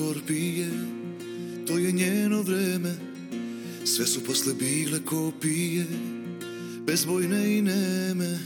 Znaku 0.00 0.10
škorpije, 0.10 0.68
to 1.66 1.78
je 1.78 1.92
njeno 1.92 2.42
vreme. 2.42 2.94
Sve 3.84 4.06
su 4.06 4.24
posle 4.24 4.54
bile 4.54 5.04
kopije, 5.04 5.86
bezbojne 6.86 7.58
i 7.58 7.62
neme. 7.62 8.38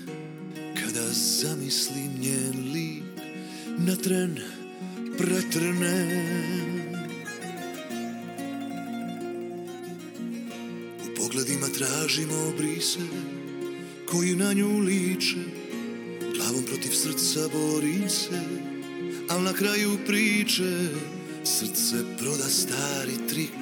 Kada 0.75 1.09
zamislim 1.13 2.11
njen 2.21 2.73
lik, 2.73 3.03
na 3.79 3.97
tren 3.97 4.39
pretrne. 5.19 6.25
U 11.05 11.17
pogledima 11.17 11.67
tražimo 11.79 12.35
obrise, 12.55 13.01
koji 14.11 14.37
na 14.37 14.53
nju 14.53 14.79
liče. 14.79 15.37
Glavom 16.35 16.65
protiv 16.65 16.91
srca 16.91 17.49
borim 17.53 18.11
se, 18.11 18.41
Al 19.29 19.43
na 19.43 19.53
kraju 19.53 19.99
priče 20.07 20.89
Srce 21.45 21.97
proda 22.19 22.49
stari 22.49 23.29
trik 23.29 23.61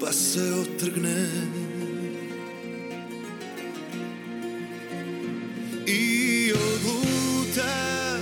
Pa 0.00 0.12
se 0.12 0.52
otrgne. 0.52 1.26
I 5.86 6.52
odluta 6.52 8.18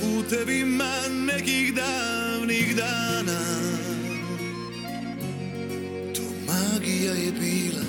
Putevima 0.00 0.94
nekih 1.10 1.74
davnih 1.74 2.76
dana. 2.76 3.40
To 6.14 6.22
magija 6.46 7.12
je 7.12 7.32
bila 7.32 7.84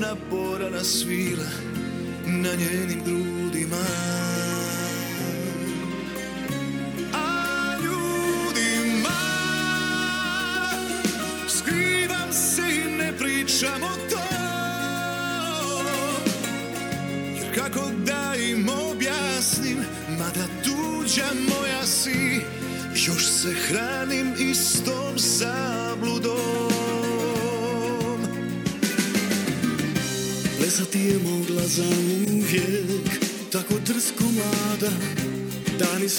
Naporana 0.00 0.84
svila 0.84 1.50
Na 2.26 2.50
njenim 2.54 3.02
grudima. 3.04 4.37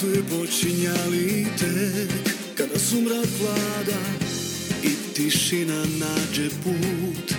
Su 0.00 0.06
je 0.10 0.22
počinjali 0.22 1.46
tek 1.58 2.34
Kada 2.56 2.78
su 2.78 3.00
mrak 3.00 3.28
vlada 3.40 4.00
I 4.82 5.14
tišina 5.14 5.84
nađe 5.98 6.48
put 6.64 7.32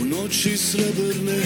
U 0.00 0.04
noći 0.04 0.56
srebrne 0.56 1.42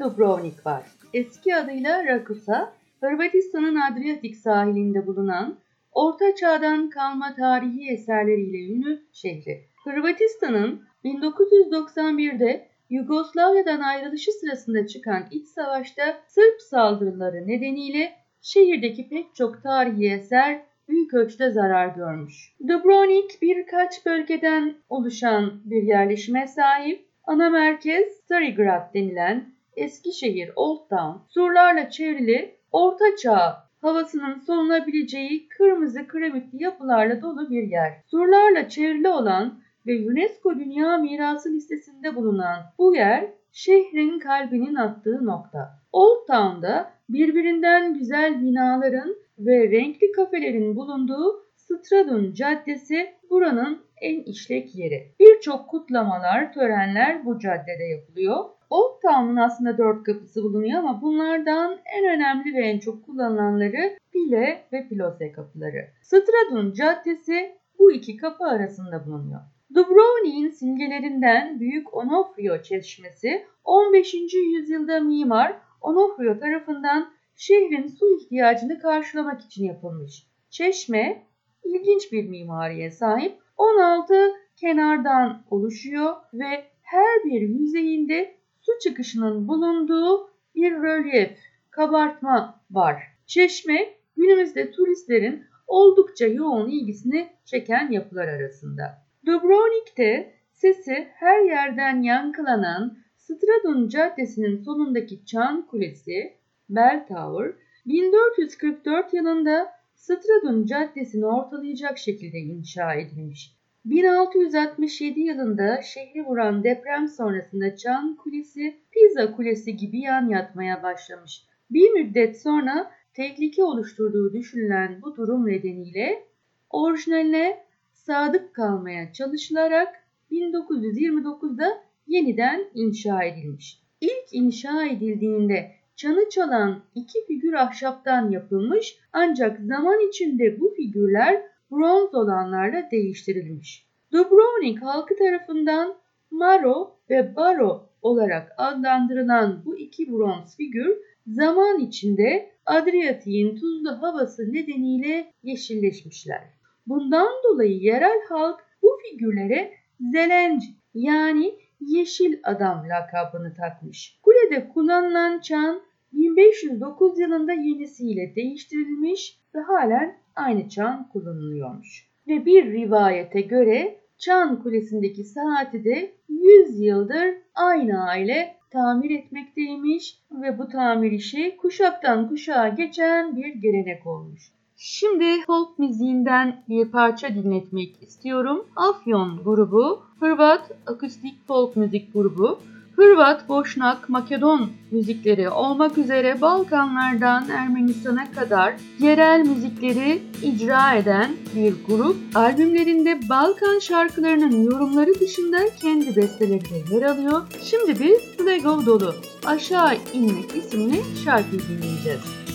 Dubrovnik 0.00 0.66
var. 0.66 0.82
Eski 1.14 1.56
adıyla 1.56 2.04
Rakusa, 2.04 2.72
Hırvatistan'ın 3.00 3.76
Adriyatik 3.76 4.36
sahilinde 4.36 5.06
bulunan 5.06 5.58
Orta 5.92 6.34
Çağ'dan 6.34 6.90
kalma 6.90 7.34
tarihi 7.34 7.92
eserleriyle 7.92 8.72
ünlü 8.72 9.02
şehri. 9.12 9.64
Hırvatistan'ın 9.84 10.82
1991'de 11.04 12.68
Yugoslavya'dan 12.90 13.80
ayrılışı 13.80 14.32
sırasında 14.32 14.86
çıkan 14.86 15.26
iç 15.30 15.46
savaşta 15.48 16.20
Sırp 16.26 16.60
saldırıları 16.60 17.48
nedeniyle 17.48 18.12
şehirdeki 18.42 19.08
pek 19.08 19.34
çok 19.34 19.62
tarihi 19.62 20.12
eser 20.12 20.62
büyük 20.88 21.14
ölçüde 21.14 21.50
zarar 21.50 21.88
görmüş. 21.88 22.52
Dubrovnik 22.68 23.42
birkaç 23.42 24.06
bölgeden 24.06 24.74
oluşan 24.88 25.60
bir 25.64 25.82
yerleşime 25.82 26.46
sahip. 26.46 27.06
Ana 27.24 27.50
merkez 27.50 28.12
Starigrad 28.12 28.94
denilen 28.94 29.59
eski 29.80 30.12
şehir 30.12 30.50
Old 30.56 30.88
Town, 30.88 31.18
surlarla 31.28 31.90
çevrili 31.90 32.54
Orta 32.72 33.16
Çağ 33.22 33.70
havasının 33.80 34.38
solunabileceği 34.38 35.48
kırmızı 35.48 36.08
kiremitli 36.08 36.62
yapılarla 36.62 37.22
dolu 37.22 37.50
bir 37.50 37.62
yer. 37.62 37.92
Surlarla 38.06 38.68
çevrili 38.68 39.08
olan 39.08 39.60
ve 39.86 40.08
UNESCO 40.08 40.54
Dünya 40.54 40.96
Mirası 40.96 41.52
listesinde 41.52 42.16
bulunan 42.16 42.62
bu 42.78 42.94
yer 42.94 43.26
şehrin 43.52 44.18
kalbinin 44.18 44.74
attığı 44.74 45.26
nokta. 45.26 45.70
Old 45.92 46.26
Town'da 46.26 46.90
birbirinden 47.08 47.94
güzel 47.94 48.40
binaların 48.40 49.16
ve 49.38 49.70
renkli 49.70 50.12
kafelerin 50.12 50.76
bulunduğu 50.76 51.44
Stradun 51.56 52.34
Caddesi 52.34 53.14
buranın 53.30 53.82
en 54.00 54.22
işlek 54.22 54.74
yeri. 54.74 55.12
Birçok 55.20 55.68
kutlamalar, 55.68 56.52
törenler 56.52 57.26
bu 57.26 57.38
caddede 57.38 57.84
yapılıyor. 57.84 58.44
Old 58.70 59.00
Town'un 59.02 59.36
aslında 59.36 59.78
dört 59.78 60.02
kapısı 60.02 60.42
bulunuyor 60.42 60.78
ama 60.78 61.02
bunlardan 61.02 61.78
en 61.98 62.14
önemli 62.14 62.54
ve 62.54 62.66
en 62.66 62.78
çok 62.78 63.06
kullanılanları 63.06 63.98
Pile 64.12 64.64
ve 64.72 64.88
Pilose 64.88 65.32
kapıları. 65.32 65.88
Stradun 66.02 66.72
Caddesi 66.72 67.52
bu 67.78 67.92
iki 67.92 68.16
kapı 68.16 68.44
arasında 68.44 69.06
bulunuyor. 69.06 69.40
Dubrovnik'in 69.74 70.50
simgelerinden 70.50 71.60
Büyük 71.60 71.94
Onofrio 71.94 72.62
Çeşmesi 72.62 73.46
15. 73.64 74.14
yüzyılda 74.54 75.00
mimar 75.00 75.56
Onofrio 75.80 76.38
tarafından 76.38 77.12
şehrin 77.36 77.86
su 77.86 78.16
ihtiyacını 78.16 78.78
karşılamak 78.78 79.40
için 79.40 79.64
yapılmış. 79.64 80.26
Çeşme 80.50 81.26
ilginç 81.64 82.12
bir 82.12 82.28
mimariye 82.28 82.90
sahip 82.90 83.38
16 83.56 84.32
kenardan 84.56 85.42
oluşuyor 85.50 86.16
ve 86.34 86.64
her 86.82 87.24
bir 87.24 87.40
yüzeyinde 87.40 88.39
su 88.70 88.88
çıkışının 88.88 89.48
bulunduğu 89.48 90.30
bir 90.54 90.72
rölyef, 90.72 91.38
kabartma 91.70 92.60
var. 92.70 93.02
Çeşme 93.26 93.94
günümüzde 94.16 94.70
turistlerin 94.70 95.44
oldukça 95.66 96.26
yoğun 96.26 96.70
ilgisini 96.70 97.28
çeken 97.44 97.90
yapılar 97.90 98.28
arasında. 98.28 98.82
Dubrovnik'te 99.26 100.34
sesi 100.52 101.08
her 101.14 101.40
yerden 101.44 102.02
yankılanan 102.02 102.98
Stradun 103.16 103.88
Caddesi'nin 103.88 104.62
sonundaki 104.62 105.24
Çan 105.24 105.66
Kulesi, 105.66 106.32
Bell 106.68 107.06
Tower, 107.08 107.52
1444 107.86 109.14
yılında 109.14 109.72
Stradun 109.94 110.66
Caddesi'ni 110.66 111.26
ortalayacak 111.26 111.98
şekilde 111.98 112.38
inşa 112.38 112.94
edilmiş. 112.94 113.59
1667 113.84 115.20
yılında 115.20 115.82
şehri 115.82 116.26
vuran 116.26 116.64
deprem 116.64 117.08
sonrasında 117.08 117.76
Çan 117.76 118.16
Kulesi, 118.16 118.76
Pisa 118.90 119.36
Kulesi 119.36 119.76
gibi 119.76 120.00
yan 120.00 120.28
yatmaya 120.28 120.82
başlamış. 120.82 121.44
Bir 121.70 121.90
müddet 121.90 122.42
sonra 122.42 122.90
tehlike 123.14 123.64
oluşturduğu 123.64 124.32
düşünülen 124.32 125.02
bu 125.02 125.16
durum 125.16 125.46
nedeniyle 125.46 126.24
orijinaline 126.70 127.60
sadık 127.92 128.54
kalmaya 128.54 129.12
çalışılarak 129.12 129.94
1929'da 130.30 131.82
yeniden 132.06 132.64
inşa 132.74 133.22
edilmiş. 133.22 133.82
İlk 134.00 134.28
inşa 134.32 134.86
edildiğinde 134.86 135.70
çanı 135.96 136.28
çalan 136.28 136.82
iki 136.94 137.26
figür 137.26 137.52
ahşaptan 137.52 138.30
yapılmış 138.30 138.98
ancak 139.12 139.60
zaman 139.60 140.08
içinde 140.08 140.60
bu 140.60 140.74
figürler 140.76 141.49
bronz 141.70 142.14
olanlarla 142.14 142.90
değiştirilmiş. 142.90 143.86
Dubrovnik 144.12 144.82
halkı 144.82 145.16
tarafından 145.16 145.94
Maro 146.30 146.96
ve 147.10 147.36
Baro 147.36 147.90
olarak 148.02 148.52
adlandırılan 148.56 149.62
bu 149.64 149.78
iki 149.78 150.12
bronz 150.12 150.56
figür 150.56 150.96
zaman 151.26 151.78
içinde 151.78 152.50
Adriyatik'in 152.66 153.56
tuzlu 153.56 154.02
havası 154.02 154.52
nedeniyle 154.52 155.32
yeşilleşmişler. 155.42 156.40
Bundan 156.86 157.32
dolayı 157.44 157.78
yerel 157.78 158.20
halk 158.28 158.60
bu 158.82 158.98
figürlere 159.02 159.72
Zelenc 160.00 160.62
yani 160.94 161.54
Yeşil 161.80 162.38
Adam 162.44 162.84
lakabını 162.88 163.54
takmış. 163.54 164.18
Kulede 164.22 164.68
kullanılan 164.68 165.40
çan 165.40 165.82
1509 166.12 167.18
yılında 167.18 167.52
yenisiyle 167.52 168.32
değiştirilmiş 168.36 169.40
ve 169.54 169.60
halen 169.60 170.19
aynı 170.36 170.68
çan 170.68 171.08
kullanılıyormuş. 171.08 172.10
Ve 172.28 172.46
bir 172.46 172.72
rivayete 172.72 173.40
göre 173.40 174.00
Çan 174.18 174.62
Kulesi'ndeki 174.62 175.24
saati 175.24 175.84
de 175.84 176.12
100 176.28 176.80
yıldır 176.80 177.34
aynı 177.54 178.04
aile 178.08 178.56
tamir 178.70 179.10
etmekteymiş 179.10 180.18
ve 180.30 180.58
bu 180.58 180.68
tamir 180.68 181.12
işi 181.12 181.56
kuşaktan 181.56 182.28
kuşağa 182.28 182.68
geçen 182.68 183.36
bir 183.36 183.54
gelenek 183.54 184.06
olmuş. 184.06 184.52
Şimdi 184.76 185.42
folk 185.46 185.78
müziğinden 185.78 186.62
bir 186.68 186.90
parça 186.90 187.28
dinletmek 187.28 188.02
istiyorum. 188.02 188.66
Afyon 188.76 189.44
grubu, 189.44 190.02
Hırvat 190.20 190.70
akustik 190.86 191.46
folk 191.46 191.76
müzik 191.76 192.12
grubu. 192.12 192.58
Hırvat, 193.00 193.48
Boşnak, 193.48 194.08
Makedon 194.08 194.70
müzikleri 194.90 195.50
olmak 195.50 195.98
üzere 195.98 196.40
Balkanlardan 196.40 197.48
Ermenistan'a 197.48 198.32
kadar 198.32 198.74
yerel 198.98 199.40
müzikleri 199.46 200.22
icra 200.42 200.94
eden 200.94 201.30
bir 201.54 201.74
grup. 201.88 202.16
Albümlerinde 202.34 203.20
Balkan 203.28 203.78
şarkılarının 203.78 204.62
yorumları 204.62 205.20
dışında 205.20 205.58
kendi 205.82 206.16
besteleri 206.16 206.64
de 206.64 206.94
yer 206.94 207.02
alıyor. 207.02 207.42
Şimdi 207.62 208.00
biz 208.00 208.20
Slegov 208.20 208.86
Dolu 208.86 209.14
Aşağı 209.46 209.96
İnmek 210.12 210.56
isimli 210.56 211.00
şarkıyı 211.24 211.60
dinleyeceğiz. 211.60 212.49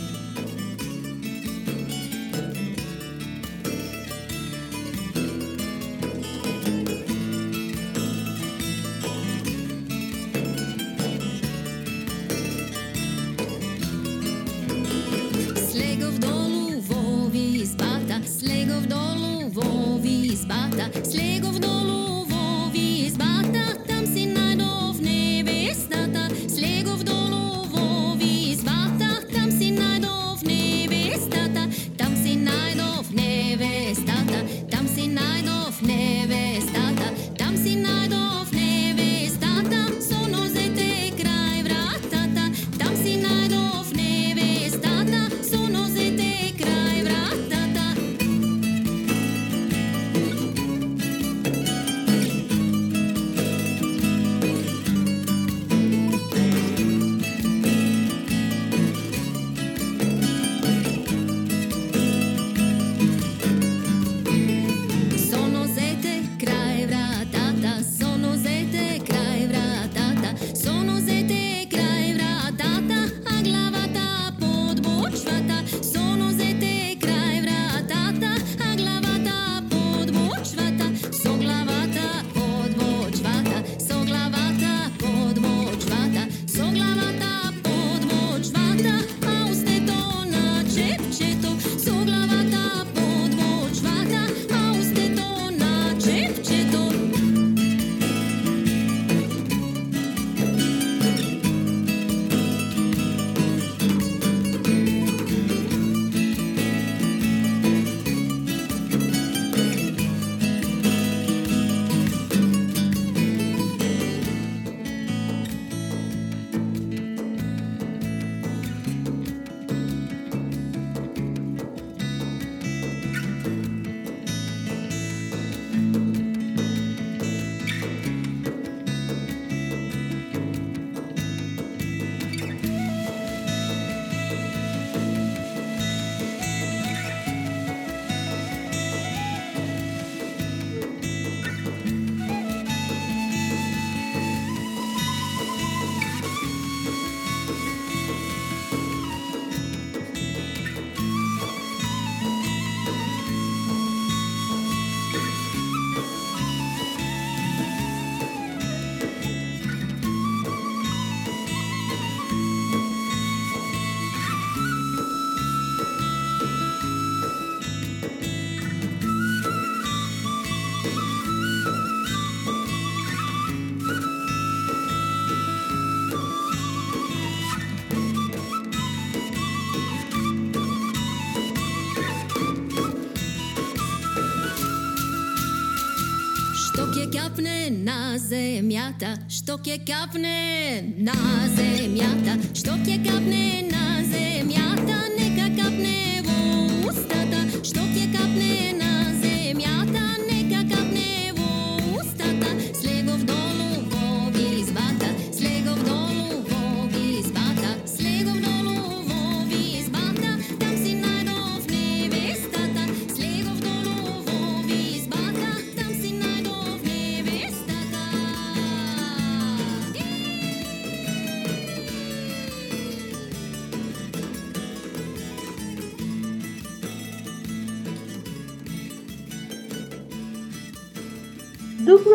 Земята, 188.30 189.18
що 189.30 189.60
є 189.66 189.78
капне 189.78 190.84
на 190.98 191.14
земята, 191.56 192.38
що 192.54 192.72
є 192.92 192.98
капне 192.98 193.45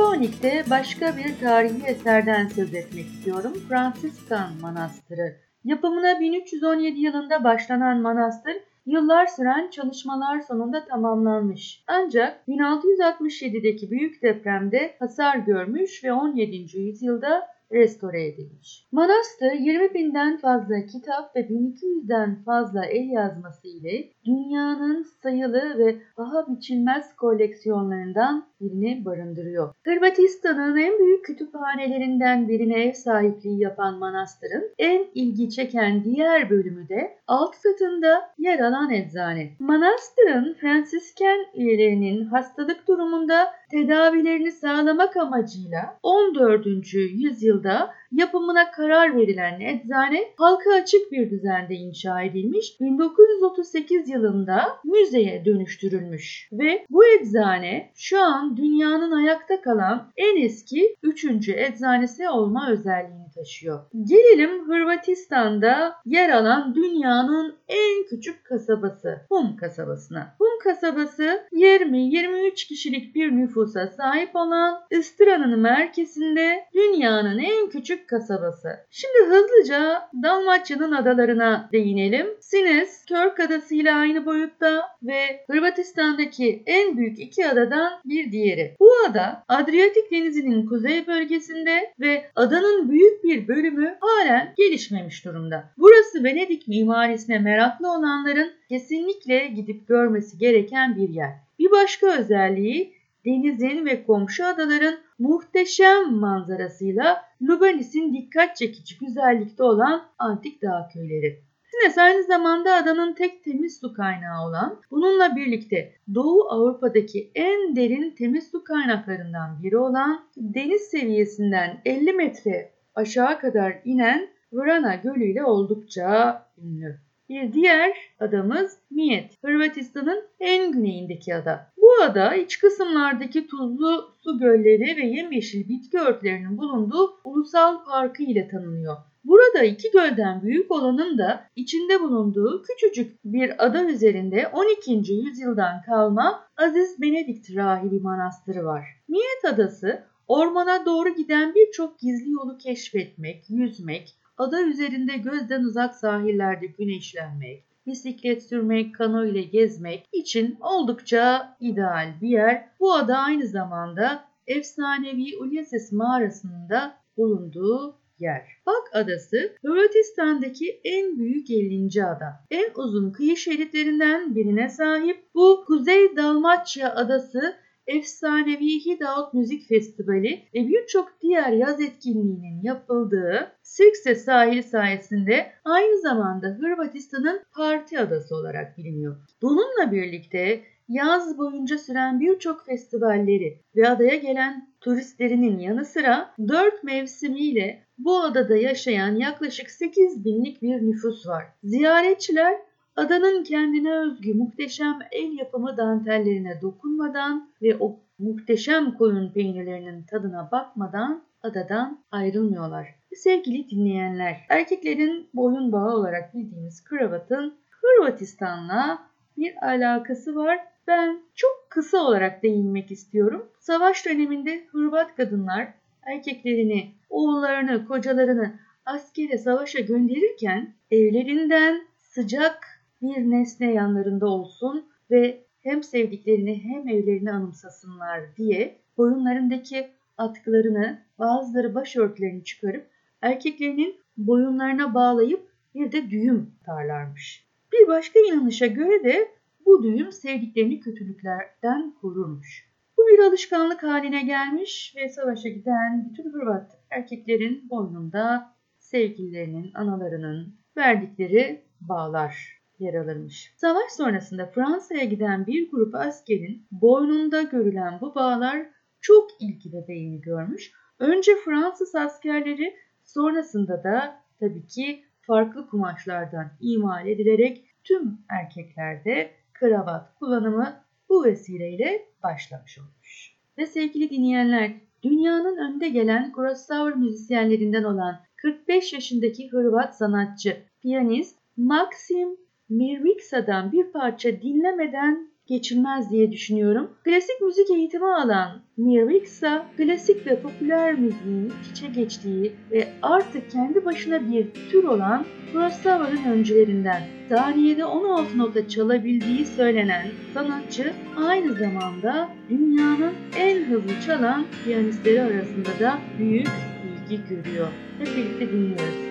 Dubrovnik'te 0.01 0.65
başka 0.71 1.17
bir 1.17 1.39
tarihi 1.41 1.87
eserden 1.87 2.47
söz 2.47 2.75
etmek 2.75 3.07
istiyorum. 3.07 3.53
Fransiskan 3.69 4.51
Manastırı. 4.61 5.37
Yapımına 5.65 6.21
1317 6.21 7.01
yılında 7.01 7.45
başlanan 7.45 8.01
manastır 8.01 8.57
yıllar 8.87 9.27
süren 9.27 9.71
çalışmalar 9.71 10.41
sonunda 10.41 10.85
tamamlanmış. 10.85 11.85
Ancak 11.87 12.49
1667'deki 12.49 13.91
büyük 13.91 14.23
depremde 14.23 14.97
hasar 14.99 15.37
görmüş 15.37 16.05
ve 16.05 16.13
17. 16.13 16.79
yüzyılda 16.79 17.47
restore 17.73 18.27
edilmiş. 18.27 18.89
Manastır 18.93 19.53
20 19.53 19.95
binden 19.95 20.37
fazla 20.37 20.87
kitap 20.87 21.37
ve 21.37 21.41
1200'den 21.41 22.43
fazla 22.45 22.85
el 22.85 23.09
yazması 23.09 23.69
ile 23.69 24.11
dünyanın 24.25 25.03
sayılı 25.23 25.79
ve 25.79 25.97
paha 26.17 26.47
biçilmez 26.49 27.17
koleksiyonlarından 27.17 28.50
birini 28.61 29.05
barındırıyor. 29.05 29.75
Hırvatistan'ın 29.85 30.77
en 30.77 30.99
büyük 30.99 31.25
kütüphanelerinden 31.25 32.49
birine 32.49 32.85
ev 32.85 32.93
sahipliği 32.93 33.61
yapan 33.61 33.99
manastırın 33.99 34.71
en 34.79 35.07
ilgi 35.15 35.51
çeken 35.51 36.05
diğer 36.05 36.51
bölümü 36.51 36.89
de 36.89 37.17
alt 37.27 37.55
katında 37.63 38.31
yer 38.39 38.59
alan 38.59 38.91
eczane. 38.91 39.51
Manastırın 39.59 40.55
Fransisken 40.61 41.47
üyelerinin 41.55 42.25
hastalık 42.25 42.89
durumunda 42.89 43.53
tedavilerini 43.71 44.53
sağlamak 44.53 45.17
amacıyla 45.17 45.99
14. 46.03 46.67
yüzyılda 46.95 47.91
yapımına 48.13 48.71
karar 48.71 49.17
verilen 49.17 49.61
eczane 49.61 50.25
halka 50.37 50.75
açık 50.75 51.13
bir 51.13 51.31
düzende 51.31 51.75
inşa 51.75 52.23
edilmiş. 52.23 52.81
1938 52.81 54.09
yılında 54.09 54.79
müzeye 54.85 55.45
dönüştürülmüş 55.45 56.49
ve 56.53 56.87
bu 56.91 57.05
eczane 57.05 57.91
şu 57.95 58.21
an 58.21 58.57
dünyanın 58.57 59.13
ayakta 59.13 59.61
kalan 59.61 60.11
en 60.17 60.43
eski 60.43 60.97
3. 61.03 61.49
eczanesi 61.49 62.29
olma 62.29 62.71
özelliğini 62.71 63.31
taşıyor. 63.35 63.81
Gelelim 64.05 64.69
Hırvatistan'da 64.69 65.95
yer 66.07 66.31
alan 66.31 66.75
dünyanın 66.75 67.55
en 67.69 68.07
küçük 68.07 68.45
kasabası 68.45 69.21
Hum 69.29 69.57
kasabasına. 69.57 70.35
Hum 70.39 70.59
kasabası 70.65 71.47
20-23 71.53 72.55
kişilik 72.55 73.15
bir 73.15 73.37
nüfusa 73.37 73.87
sahip 73.87 74.37
olan 74.37 74.81
Istra'nın 74.91 75.59
merkezinde 75.59 76.65
dünyanın 76.75 77.39
en 77.39 77.71
küçük 77.71 78.00
kasabası. 78.09 78.69
Şimdi 78.91 79.29
hızlıca 79.29 80.09
Dalmaçya'nın 80.23 80.93
adalarına 80.93 81.69
değinelim. 81.73 82.27
Sines, 82.41 83.05
Körk 83.05 83.41
Adası 83.41 83.75
ile 83.75 83.93
aynı 83.95 84.27
boyutta 84.27 84.83
ve 85.03 85.45
Hırvatistan'daki 85.51 86.63
en 86.67 86.97
büyük 86.97 87.19
iki 87.19 87.49
adadan 87.49 87.93
bir 88.05 88.33
diğeri. 88.33 88.77
Bu 88.81 88.91
ada 89.09 89.45
Adriyatik 89.49 90.11
Denizi'nin 90.11 90.67
kuzey 90.67 91.07
bölgesinde 91.07 91.95
ve 92.01 92.25
adanın 92.37 92.91
büyük 92.91 93.25
bir 93.25 93.49
bölümü 93.49 93.97
halen 94.01 94.55
gelişmemiş 94.57 95.25
durumda. 95.25 95.65
Burası 95.79 96.25
Venedik 96.25 96.69
mimarisine 96.69 97.39
meraklı 97.39 97.93
olanların 97.93 98.53
kesinlikle 98.69 99.47
gidip 99.47 99.89
görmesi 99.89 100.39
gereken 100.39 100.97
bir 100.97 101.09
yer. 101.09 101.31
Bir 101.59 101.71
başka 101.71 102.19
özelliği 102.19 103.00
denizin 103.25 103.87
ve 103.87 104.05
komşu 104.05 104.47
adaların 104.47 104.99
muhteşem 105.19 106.15
manzarasıyla 106.15 107.23
Lubanis'in 107.43 108.15
dikkat 108.15 108.57
çekici 108.57 108.99
güzellikte 108.99 109.63
olan 109.63 110.03
antik 110.19 110.63
dağ 110.63 110.89
köyleri. 110.93 111.43
Sines 111.71 111.99
aynı 111.99 112.23
zamanda 112.23 112.75
adanın 112.75 113.15
tek 113.15 113.45
temiz 113.45 113.81
su 113.81 113.95
kaynağı 113.95 114.47
olan, 114.49 114.81
bununla 114.91 115.37
birlikte 115.37 115.93
Doğu 116.15 116.49
Avrupa'daki 116.51 117.31
en 117.35 117.77
derin 117.77 118.11
temiz 118.11 118.51
su 118.51 118.65
kaynaklarından 118.65 119.63
biri 119.63 119.79
olan, 119.79 120.21
deniz 120.37 120.83
seviyesinden 120.83 121.81
50 121.85 122.13
metre 122.13 122.73
aşağı 122.95 123.39
kadar 123.39 123.81
inen 123.85 124.29
Vrana 124.53 124.95
Gölü 124.95 125.25
ile 125.25 125.45
oldukça 125.45 126.43
ünlü. 126.59 127.10
Bir 127.31 127.53
diğer 127.53 127.97
adamız 128.21 128.79
Mijet, 128.91 129.45
Hırvatistan'ın 129.45 130.25
en 130.41 130.73
güneyindeki 130.73 131.35
ada. 131.35 131.67
Bu 131.77 132.03
ada 132.03 132.35
iç 132.35 132.59
kısımlardaki 132.59 133.47
tuzlu 133.47 134.15
su 134.25 134.39
gölleri 134.39 134.97
ve 134.97 135.07
yemyeşil 135.07 135.69
bitki 135.69 135.99
örtülerinin 135.99 136.59
bulunduğu 136.59 137.21
ulusal 137.25 137.85
parkı 137.85 138.23
ile 138.23 138.49
tanınıyor. 138.49 138.97
Burada 139.25 139.65
iki 139.65 139.91
gölden 139.91 140.43
büyük 140.43 140.71
olanın 140.71 141.19
da 141.19 141.45
içinde 141.57 142.01
bulunduğu 142.01 142.63
küçücük 142.63 143.25
bir 143.25 143.65
ada 143.67 143.85
üzerinde 143.85 144.49
12. 144.53 145.13
yüzyıldan 145.13 145.83
kalma 145.87 146.45
Aziz 146.57 147.03
Benedikt 147.03 147.57
Rahibi 147.57 148.01
Manastırı 148.01 148.65
var. 148.65 148.85
Mijet 149.09 149.55
Adası 149.55 150.05
ormana 150.29 150.87
doğru 150.87 151.09
giden 151.15 151.55
birçok 151.55 151.99
gizli 151.99 152.31
yolu 152.31 152.59
keşfetmek, 152.59 153.45
yüzmek, 153.51 154.15
ada 154.41 154.63
üzerinde 154.63 155.17
gözden 155.17 155.65
uzak 155.65 155.95
sahillerde 155.95 156.67
güneşlenmek, 156.67 157.65
bisiklet 157.87 158.43
sürmek, 158.43 158.95
kano 158.95 159.25
ile 159.25 159.43
gezmek 159.43 160.09
için 160.13 160.57
oldukça 160.61 161.57
ideal 161.61 162.13
bir 162.23 162.29
yer. 162.29 162.69
Bu 162.81 162.95
ada 162.95 163.19
aynı 163.19 163.47
zamanda 163.47 164.25
efsanevi 164.47 165.39
Ulysses 165.41 165.93
mağarasının 165.93 166.69
da 166.69 166.95
bulunduğu 167.17 167.97
yer. 168.19 168.43
Bak 168.67 168.91
Adası 168.93 169.57
Hırvatistan'daki 169.63 170.81
en 170.85 171.19
büyük 171.19 171.51
50. 171.51 172.05
ada. 172.05 172.45
En 172.51 172.71
uzun 172.75 173.11
kıyı 173.11 173.37
şeritlerinden 173.37 174.35
birine 174.35 174.69
sahip 174.69 175.25
bu 175.35 175.65
Kuzey 175.67 176.17
Dalmaçya 176.17 176.95
Adası 176.95 177.57
efsanevi 177.91 178.85
Hidaut 178.87 179.35
Müzik 179.35 179.69
Festivali 179.69 180.43
ve 180.55 180.69
birçok 180.69 181.13
diğer 181.23 181.53
yaz 181.53 181.81
etkinliğinin 181.81 182.63
yapıldığı 182.63 183.53
Sirkse 183.63 184.15
sahil 184.15 184.63
sayesinde 184.63 185.53
aynı 185.65 186.01
zamanda 186.01 186.47
Hırvatistan'ın 186.47 187.41
parti 187.57 187.99
adası 187.99 188.37
olarak 188.37 188.79
biliniyor. 188.79 189.17
Bununla 189.43 189.93
birlikte 189.93 190.61
yaz 190.89 191.39
boyunca 191.39 191.79
süren 191.79 192.21
birçok 192.21 192.67
festivalleri 192.67 193.59
ve 193.77 193.89
adaya 193.89 194.17
gelen 194.17 194.69
turistlerinin 194.81 195.59
yanı 195.59 195.85
sıra 195.85 196.35
4 196.49 196.85
mevsimiyle 196.85 197.85
bu 197.99 198.21
adada 198.21 198.57
yaşayan 198.57 199.17
yaklaşık 199.17 199.71
8 199.71 200.25
binlik 200.25 200.63
bir 200.63 200.83
nüfus 200.83 201.27
var. 201.27 201.45
Ziyaretçiler 201.65 202.55
adanın 203.01 203.45
kendine 203.45 203.93
özgü 203.93 204.35
muhteşem 204.35 204.99
el 205.13 205.39
yapımı 205.39 205.77
dantellerine 205.77 206.61
dokunmadan 206.63 207.51
ve 207.63 207.77
o 207.81 208.01
muhteşem 208.19 208.95
koyun 208.95 209.33
peynirlerinin 209.33 210.03
tadına 210.03 210.51
bakmadan 210.53 211.23
adadan 211.43 212.01
ayrılmıyorlar. 212.11 212.89
Sevgili 213.15 213.71
dinleyenler, 213.71 214.37
erkeklerin 214.49 215.29
boyun 215.35 215.73
bağı 215.73 215.97
olarak 215.97 216.35
bildiğimiz 216.35 216.85
kravatın 216.85 217.55
Hırvatistan'la 217.71 218.99
bir 219.37 219.55
alakası 219.63 220.37
var. 220.37 220.59
Ben 220.87 221.21
çok 221.35 221.67
kısa 221.69 221.99
olarak 221.99 222.43
değinmek 222.43 222.91
istiyorum. 222.91 223.49
Savaş 223.61 224.07
döneminde 224.07 224.67
Hırvat 224.73 225.17
kadınlar 225.17 225.69
erkeklerini, 226.03 226.95
oğullarını, 227.11 227.87
kocalarını 227.87 228.55
askere 228.87 229.39
savaşa 229.39 229.81
gönderirken 229.81 230.75
evlerinden 230.91 231.83
sıcak 231.99 232.70
bir 233.03 233.31
nesne 233.31 233.73
yanlarında 233.73 234.27
olsun 234.27 234.87
ve 235.11 235.45
hem 235.63 235.83
sevdiklerini 235.83 236.65
hem 236.65 236.89
evlerini 236.89 237.33
anımsasınlar 237.33 238.37
diye 238.37 238.77
boyunlarındaki 238.97 239.89
atkılarını 240.19 240.99
bazıları 241.19 241.75
başörtülerini 241.75 242.45
çıkarıp 242.45 242.87
erkeklerinin 243.23 244.01
boyunlarına 244.17 244.95
bağlayıp 244.95 245.51
bir 245.75 245.93
de 245.93 246.11
düğüm 246.11 246.51
tarlarmış. 246.65 247.47
Bir 247.73 247.89
başka 247.89 248.21
inanışa 248.21 248.67
göre 248.67 249.05
de 249.05 249.29
bu 249.67 249.83
düğüm 249.83 250.13
sevdiklerini 250.13 250.81
kötülüklerden 250.81 251.95
korurmuş. 252.01 252.71
Bu 252.99 253.03
bir 253.03 253.19
alışkanlık 253.19 253.83
haline 253.83 254.23
gelmiş 254.23 254.95
ve 254.97 255.09
savaşa 255.09 255.49
giden 255.49 256.09
bütün 256.11 256.33
Hırvat 256.33 256.79
erkeklerin 256.91 257.71
boynunda 257.71 258.55
sevgililerinin, 258.79 259.71
analarının 259.75 260.55
verdikleri 260.77 261.63
bağlar 261.81 262.60
yer 262.81 262.95
alırmış. 262.95 263.55
Savaş 263.57 263.93
sonrasında 263.93 264.47
Fransa'ya 264.47 265.05
giden 265.05 265.47
bir 265.47 265.71
grup 265.71 265.95
askerin 265.95 266.67
boynunda 266.71 267.43
görülen 267.43 268.01
bu 268.01 268.15
bağlar 268.15 268.67
çok 269.01 269.31
ilgi 269.41 269.73
ve 269.73 270.17
görmüş. 270.17 270.73
Önce 270.99 271.33
Fransız 271.45 271.95
askerleri 271.95 272.77
sonrasında 273.05 273.85
da 273.85 274.23
tabii 274.41 274.67
ki 274.67 275.05
farklı 275.21 275.69
kumaşlardan 275.69 276.51
imal 276.61 277.07
edilerek 277.07 277.65
tüm 277.85 278.19
erkeklerde 278.29 279.31
kravat 279.53 280.15
kullanımı 280.15 280.85
bu 281.09 281.25
vesileyle 281.25 282.07
başlamış 282.23 282.79
olmuş. 282.79 283.35
Ve 283.59 283.67
sevgili 283.67 284.11
dinleyenler, 284.11 284.73
dünyanın 285.03 285.57
önde 285.57 285.89
gelen 285.89 286.33
crossover 286.37 286.97
müzisyenlerinden 286.97 287.85
olan 287.85 288.21
45 288.37 288.93
yaşındaki 288.93 289.51
Hırvat 289.51 289.97
sanatçı, 289.97 290.57
piyanist 290.83 291.39
Maxim 291.57 292.37
Mirviksa'dan 292.71 293.73
bir 293.73 293.85
parça 293.85 294.43
dinlemeden 294.43 295.31
geçilmez 295.47 296.11
diye 296.11 296.33
düşünüyorum. 296.33 296.91
Klasik 297.05 297.41
müzik 297.41 297.71
eğitimi 297.71 298.07
alan 298.07 298.63
Mirvik 298.77 299.25
ise 299.25 299.63
klasik 299.77 300.27
ve 300.27 300.41
popüler 300.41 300.95
müziğin 300.95 301.53
içe 301.73 301.87
geçtiği 301.87 302.53
ve 302.71 302.89
artık 303.03 303.51
kendi 303.51 303.85
başına 303.85 304.33
bir 304.33 304.47
tür 304.71 304.85
olan 304.85 305.25
Kurosawa'nın 305.53 306.25
öncülerinden. 306.33 307.03
Saniyede 307.29 307.85
16 307.85 308.39
nota 308.39 308.69
çalabildiği 308.69 309.47
söylenen 309.47 310.07
sanatçı 310.35 310.93
aynı 311.17 311.55
zamanda 311.55 312.29
dünyanın 312.51 313.13
en 313.39 313.65
hızlı 313.65 314.01
çalan 314.07 314.45
piyanistleri 314.65 315.23
arasında 315.23 315.79
da 315.81 315.99
büyük 316.19 316.49
ilgi 316.85 317.21
görüyor. 317.29 317.69
Hep 317.99 318.07
birlikte 318.17 318.53
dinliyoruz. 318.53 319.10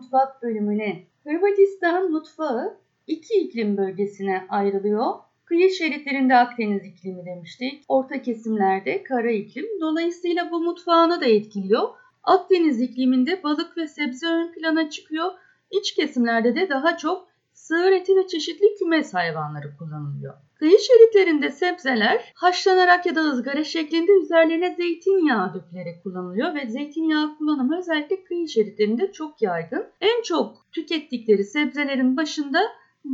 Mutfak 0.00 0.42
bölümüne. 0.42 1.02
Hırvatistan 1.24 2.10
mutfağı 2.10 2.76
iki 3.06 3.34
iklim 3.34 3.76
bölgesine 3.76 4.46
ayrılıyor. 4.48 5.14
Kıyı 5.44 5.70
şeritlerinde 5.70 6.36
Akdeniz 6.36 6.84
iklimi 6.84 7.26
demiştik. 7.26 7.84
Orta 7.88 8.22
kesimlerde 8.22 9.02
kara 9.02 9.30
iklim. 9.30 9.66
Dolayısıyla 9.80 10.50
bu 10.50 10.60
mutfağını 10.60 11.20
da 11.20 11.26
etkiliyor. 11.26 11.88
Akdeniz 12.22 12.80
ikliminde 12.80 13.42
balık 13.42 13.76
ve 13.76 13.86
sebze 13.86 14.26
ön 14.26 14.52
plana 14.52 14.90
çıkıyor. 14.90 15.30
İç 15.70 15.94
kesimlerde 15.94 16.54
de 16.54 16.68
daha 16.68 16.96
çok 16.96 17.28
sığır 17.52 17.92
eti 17.92 18.16
ve 18.16 18.26
çeşitli 18.26 18.74
kümes 18.78 19.14
hayvanları 19.14 19.76
kullanılıyor. 19.78 20.34
Kıyı 20.60 20.78
şeritlerinde 20.78 21.50
sebzeler 21.50 22.32
haşlanarak 22.34 23.06
ya 23.06 23.14
da 23.14 23.20
ızgara 23.20 23.64
şeklinde 23.64 24.12
üzerlerine 24.12 24.74
zeytinyağı 24.74 25.54
dökülerek 25.54 26.02
kullanılıyor 26.02 26.54
ve 26.54 26.66
zeytinyağı 26.66 27.38
kullanımı 27.38 27.78
özellikle 27.78 28.24
kıyı 28.24 28.48
şeritlerinde 28.48 29.12
çok 29.12 29.42
yaygın. 29.42 29.86
En 30.00 30.22
çok 30.22 30.72
tükettikleri 30.72 31.44
sebzelerin 31.44 32.16
başında 32.16 32.58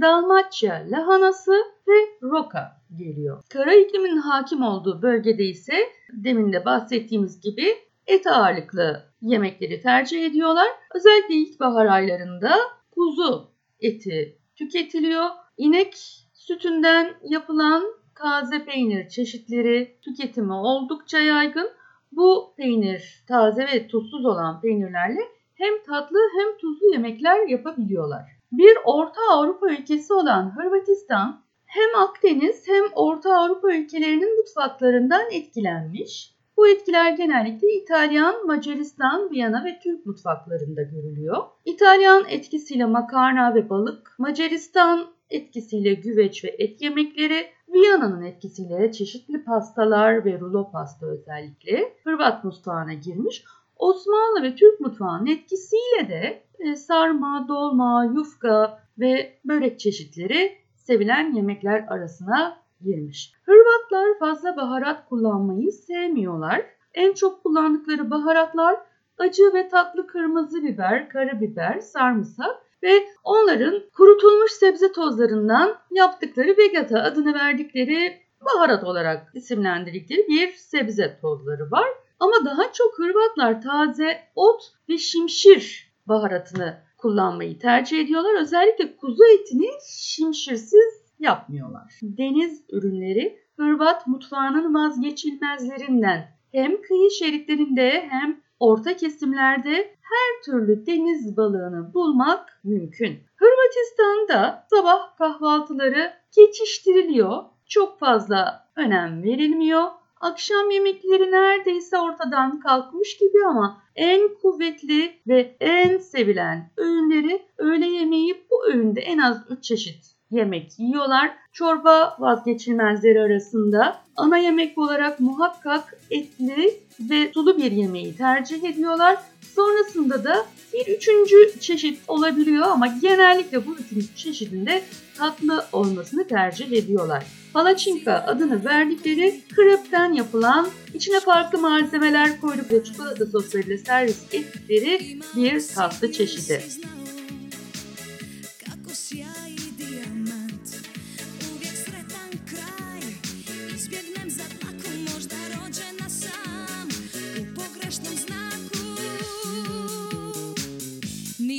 Dalmatya 0.01 0.87
lahanası 0.91 1.53
ve 1.89 1.95
roka 2.23 2.83
geliyor. 2.99 3.43
Kara 3.51 3.75
iklimin 3.75 4.17
hakim 4.17 4.63
olduğu 4.63 5.03
bölgede 5.03 5.45
ise 5.45 5.75
demin 6.13 6.53
de 6.53 6.65
bahsettiğimiz 6.65 7.41
gibi 7.41 7.75
et 8.07 8.27
ağırlıklı 8.27 9.03
yemekleri 9.21 9.81
tercih 9.81 10.27
ediyorlar. 10.27 10.69
Özellikle 10.95 11.35
ilkbahar 11.35 11.87
aylarında 11.87 12.57
kuzu 12.91 13.51
eti 13.81 14.39
tüketiliyor. 14.57 15.27
İnek 15.57 16.26
sütünden 16.49 17.15
yapılan 17.23 17.85
taze 18.15 18.65
peynir 18.65 19.09
çeşitleri 19.09 19.99
tüketimi 20.03 20.53
oldukça 20.53 21.19
yaygın. 21.19 21.71
Bu 22.13 22.55
peynir 22.57 23.25
taze 23.29 23.67
ve 23.67 23.87
tuzsuz 23.87 24.25
olan 24.27 24.61
peynirlerle 24.61 25.21
hem 25.55 25.83
tatlı 25.87 26.19
hem 26.39 26.59
tuzlu 26.59 26.93
yemekler 26.93 27.49
yapabiliyorlar. 27.49 28.23
Bir 28.53 28.77
Orta 28.85 29.21
Avrupa 29.31 29.71
ülkesi 29.71 30.13
olan 30.13 30.57
Hırvatistan 30.57 31.41
hem 31.67 32.03
Akdeniz 32.03 32.69
hem 32.69 32.85
Orta 32.95 33.37
Avrupa 33.37 33.75
ülkelerinin 33.75 34.37
mutfaklarından 34.37 35.31
etkilenmiş. 35.33 36.37
Bu 36.57 36.69
etkiler 36.69 37.13
genellikle 37.13 37.73
İtalyan, 37.73 38.47
Macaristan, 38.47 39.31
Viyana 39.31 39.65
ve 39.65 39.79
Türk 39.83 40.07
mutfaklarında 40.07 40.83
görülüyor. 40.83 41.45
İtalyan 41.65 42.25
etkisiyle 42.29 42.85
makarna 42.85 43.55
ve 43.55 43.71
balık, 43.71 44.15
Macaristan 44.19 45.16
etkisiyle 45.31 45.95
güveç 45.95 46.45
ve 46.45 46.49
et 46.49 46.83
yemekleri, 46.83 47.47
Viyana'nın 47.69 48.23
etkisiyle 48.23 48.93
çeşitli 48.93 49.45
pastalar 49.45 50.25
ve 50.25 50.41
rulo 50.41 50.71
pasta 50.71 51.07
özellikle 51.07 51.95
Hırvat 52.05 52.45
mutfağına 52.45 52.95
girmiş. 52.95 53.45
Osmanlı 53.77 54.43
ve 54.43 54.55
Türk 54.55 54.81
mutfağının 54.81 55.27
etkisiyle 55.27 56.09
de 56.09 56.43
e, 56.59 56.77
sarma, 56.77 57.47
dolma, 57.49 58.05
yufka 58.15 58.81
ve 58.99 59.39
börek 59.45 59.81
çeşitleri 59.81 60.53
sevilen 60.75 61.35
yemekler 61.35 61.87
arasına 61.89 62.59
girmiş. 62.81 63.33
Hırvatlar 63.43 64.19
fazla 64.19 64.57
baharat 64.57 65.09
kullanmayı 65.09 65.73
sevmiyorlar. 65.73 66.65
En 66.95 67.15
çok 67.15 67.43
kullandıkları 67.43 68.11
baharatlar 68.11 68.77
acı 69.19 69.43
ve 69.55 69.69
tatlı 69.69 70.07
kırmızı 70.07 70.63
biber, 70.63 71.09
karabiber, 71.09 71.81
sarımsak 71.81 72.66
ve 72.87 73.07
onların 73.25 73.83
kurutulmuş 73.97 74.51
sebze 74.53 74.93
tozlarından 74.93 75.79
yaptıkları 75.91 76.57
vegata 76.59 77.03
adını 77.03 77.35
verdikleri 77.35 78.21
baharat 78.45 78.85
olarak 78.85 79.31
isimlendirdikleri 79.35 80.27
bir 80.29 80.53
sebze 80.53 81.19
tozları 81.21 81.71
var. 81.71 81.89
Ama 82.21 82.45
daha 82.45 82.73
çok 82.73 82.99
Hırvatlar 82.99 83.63
taze 83.63 84.19
ot 84.35 84.63
ve 84.89 84.99
şimşir 84.99 85.93
baharatını 86.09 86.77
kullanmayı 86.99 87.59
tercih 87.59 88.01
ediyorlar. 88.01 88.41
Özellikle 88.41 88.97
kuzu 88.97 89.25
etini 89.25 89.69
şimşirsiz 89.89 91.03
yapmıyorlar. 91.19 91.93
Deniz 92.03 92.65
ürünleri 92.71 93.39
Hırvat 93.57 94.07
mutfağının 94.07 94.75
vazgeçilmezlerinden. 94.75 96.29
Hem 96.53 96.83
kıyı 96.83 97.11
şeritlerinde 97.11 98.07
hem 98.11 98.41
orta 98.61 98.97
kesimlerde 98.97 99.96
her 100.11 100.43
türlü 100.45 100.87
deniz 100.87 101.37
balığını 101.37 101.95
bulmak 101.95 102.61
mümkün. 102.65 103.19
Hırvatistan'da 103.37 104.67
sabah 104.71 105.17
kahvaltıları 105.17 106.13
geçiştiriliyor. 106.37 107.43
Çok 107.67 107.99
fazla 107.99 108.67
önem 108.77 109.23
verilmiyor. 109.23 109.85
Akşam 110.21 110.71
yemekleri 110.71 111.31
neredeyse 111.31 111.99
ortadan 111.99 112.61
kalkmış 112.61 113.17
gibi 113.19 113.47
ama 113.49 113.83
en 113.97 114.35
kuvvetli 114.43 115.13
ve 115.29 115.57
en 115.61 115.99
sevilen 115.99 116.71
öğünleri 116.77 117.43
öğle 117.59 117.87
yemeği 117.87 118.45
bu 118.51 118.67
öğünde 118.67 119.01
en 119.01 119.19
az 119.19 119.43
3 119.51 119.65
çeşit 119.65 120.17
yemek 120.31 120.79
yiyorlar. 120.79 121.37
Çorba 121.53 122.17
vazgeçilmezleri 122.19 123.21
arasında 123.21 123.97
ana 124.17 124.39
yemek 124.39 124.79
olarak 124.79 125.21
muhakkak 125.21 125.99
etli 126.11 126.81
ve 127.01 127.33
sulu 127.35 127.59
bir 127.59 127.73
yemeği 127.73 128.17
tercih 128.17 128.65
ediyorlar. 128.65 129.17
Sonrasında 129.57 130.25
da 130.25 130.47
bir 130.73 130.87
üçüncü 130.97 131.61
çeşit 131.61 132.01
olabiliyor 132.09 132.67
ama 132.67 132.87
genellikle 132.87 133.67
bu 133.67 133.77
üçüncü 133.77 134.15
çeşidinde 134.17 134.83
tatlı 135.19 135.65
olmasını 135.73 136.29
tercih 136.29 136.73
ediyorlar. 136.73 137.25
Palaçinka 137.53 138.25
adını 138.27 138.65
verdikleri 138.65 139.41
krepten 139.55 140.13
yapılan 140.13 140.69
içine 140.95 141.21
farklı 141.21 141.59
malzemeler 141.59 142.41
koyduk 142.41 142.73
ve 142.73 142.85
çikolata 142.85 143.27
soslarıyla 143.27 143.79
servis 143.79 144.23
ettikleri 144.33 145.21
bir 145.37 145.67
tatlı 145.75 146.13
çeşidi. 146.13 146.63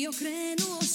io 0.08 0.14
credo 0.14 0.87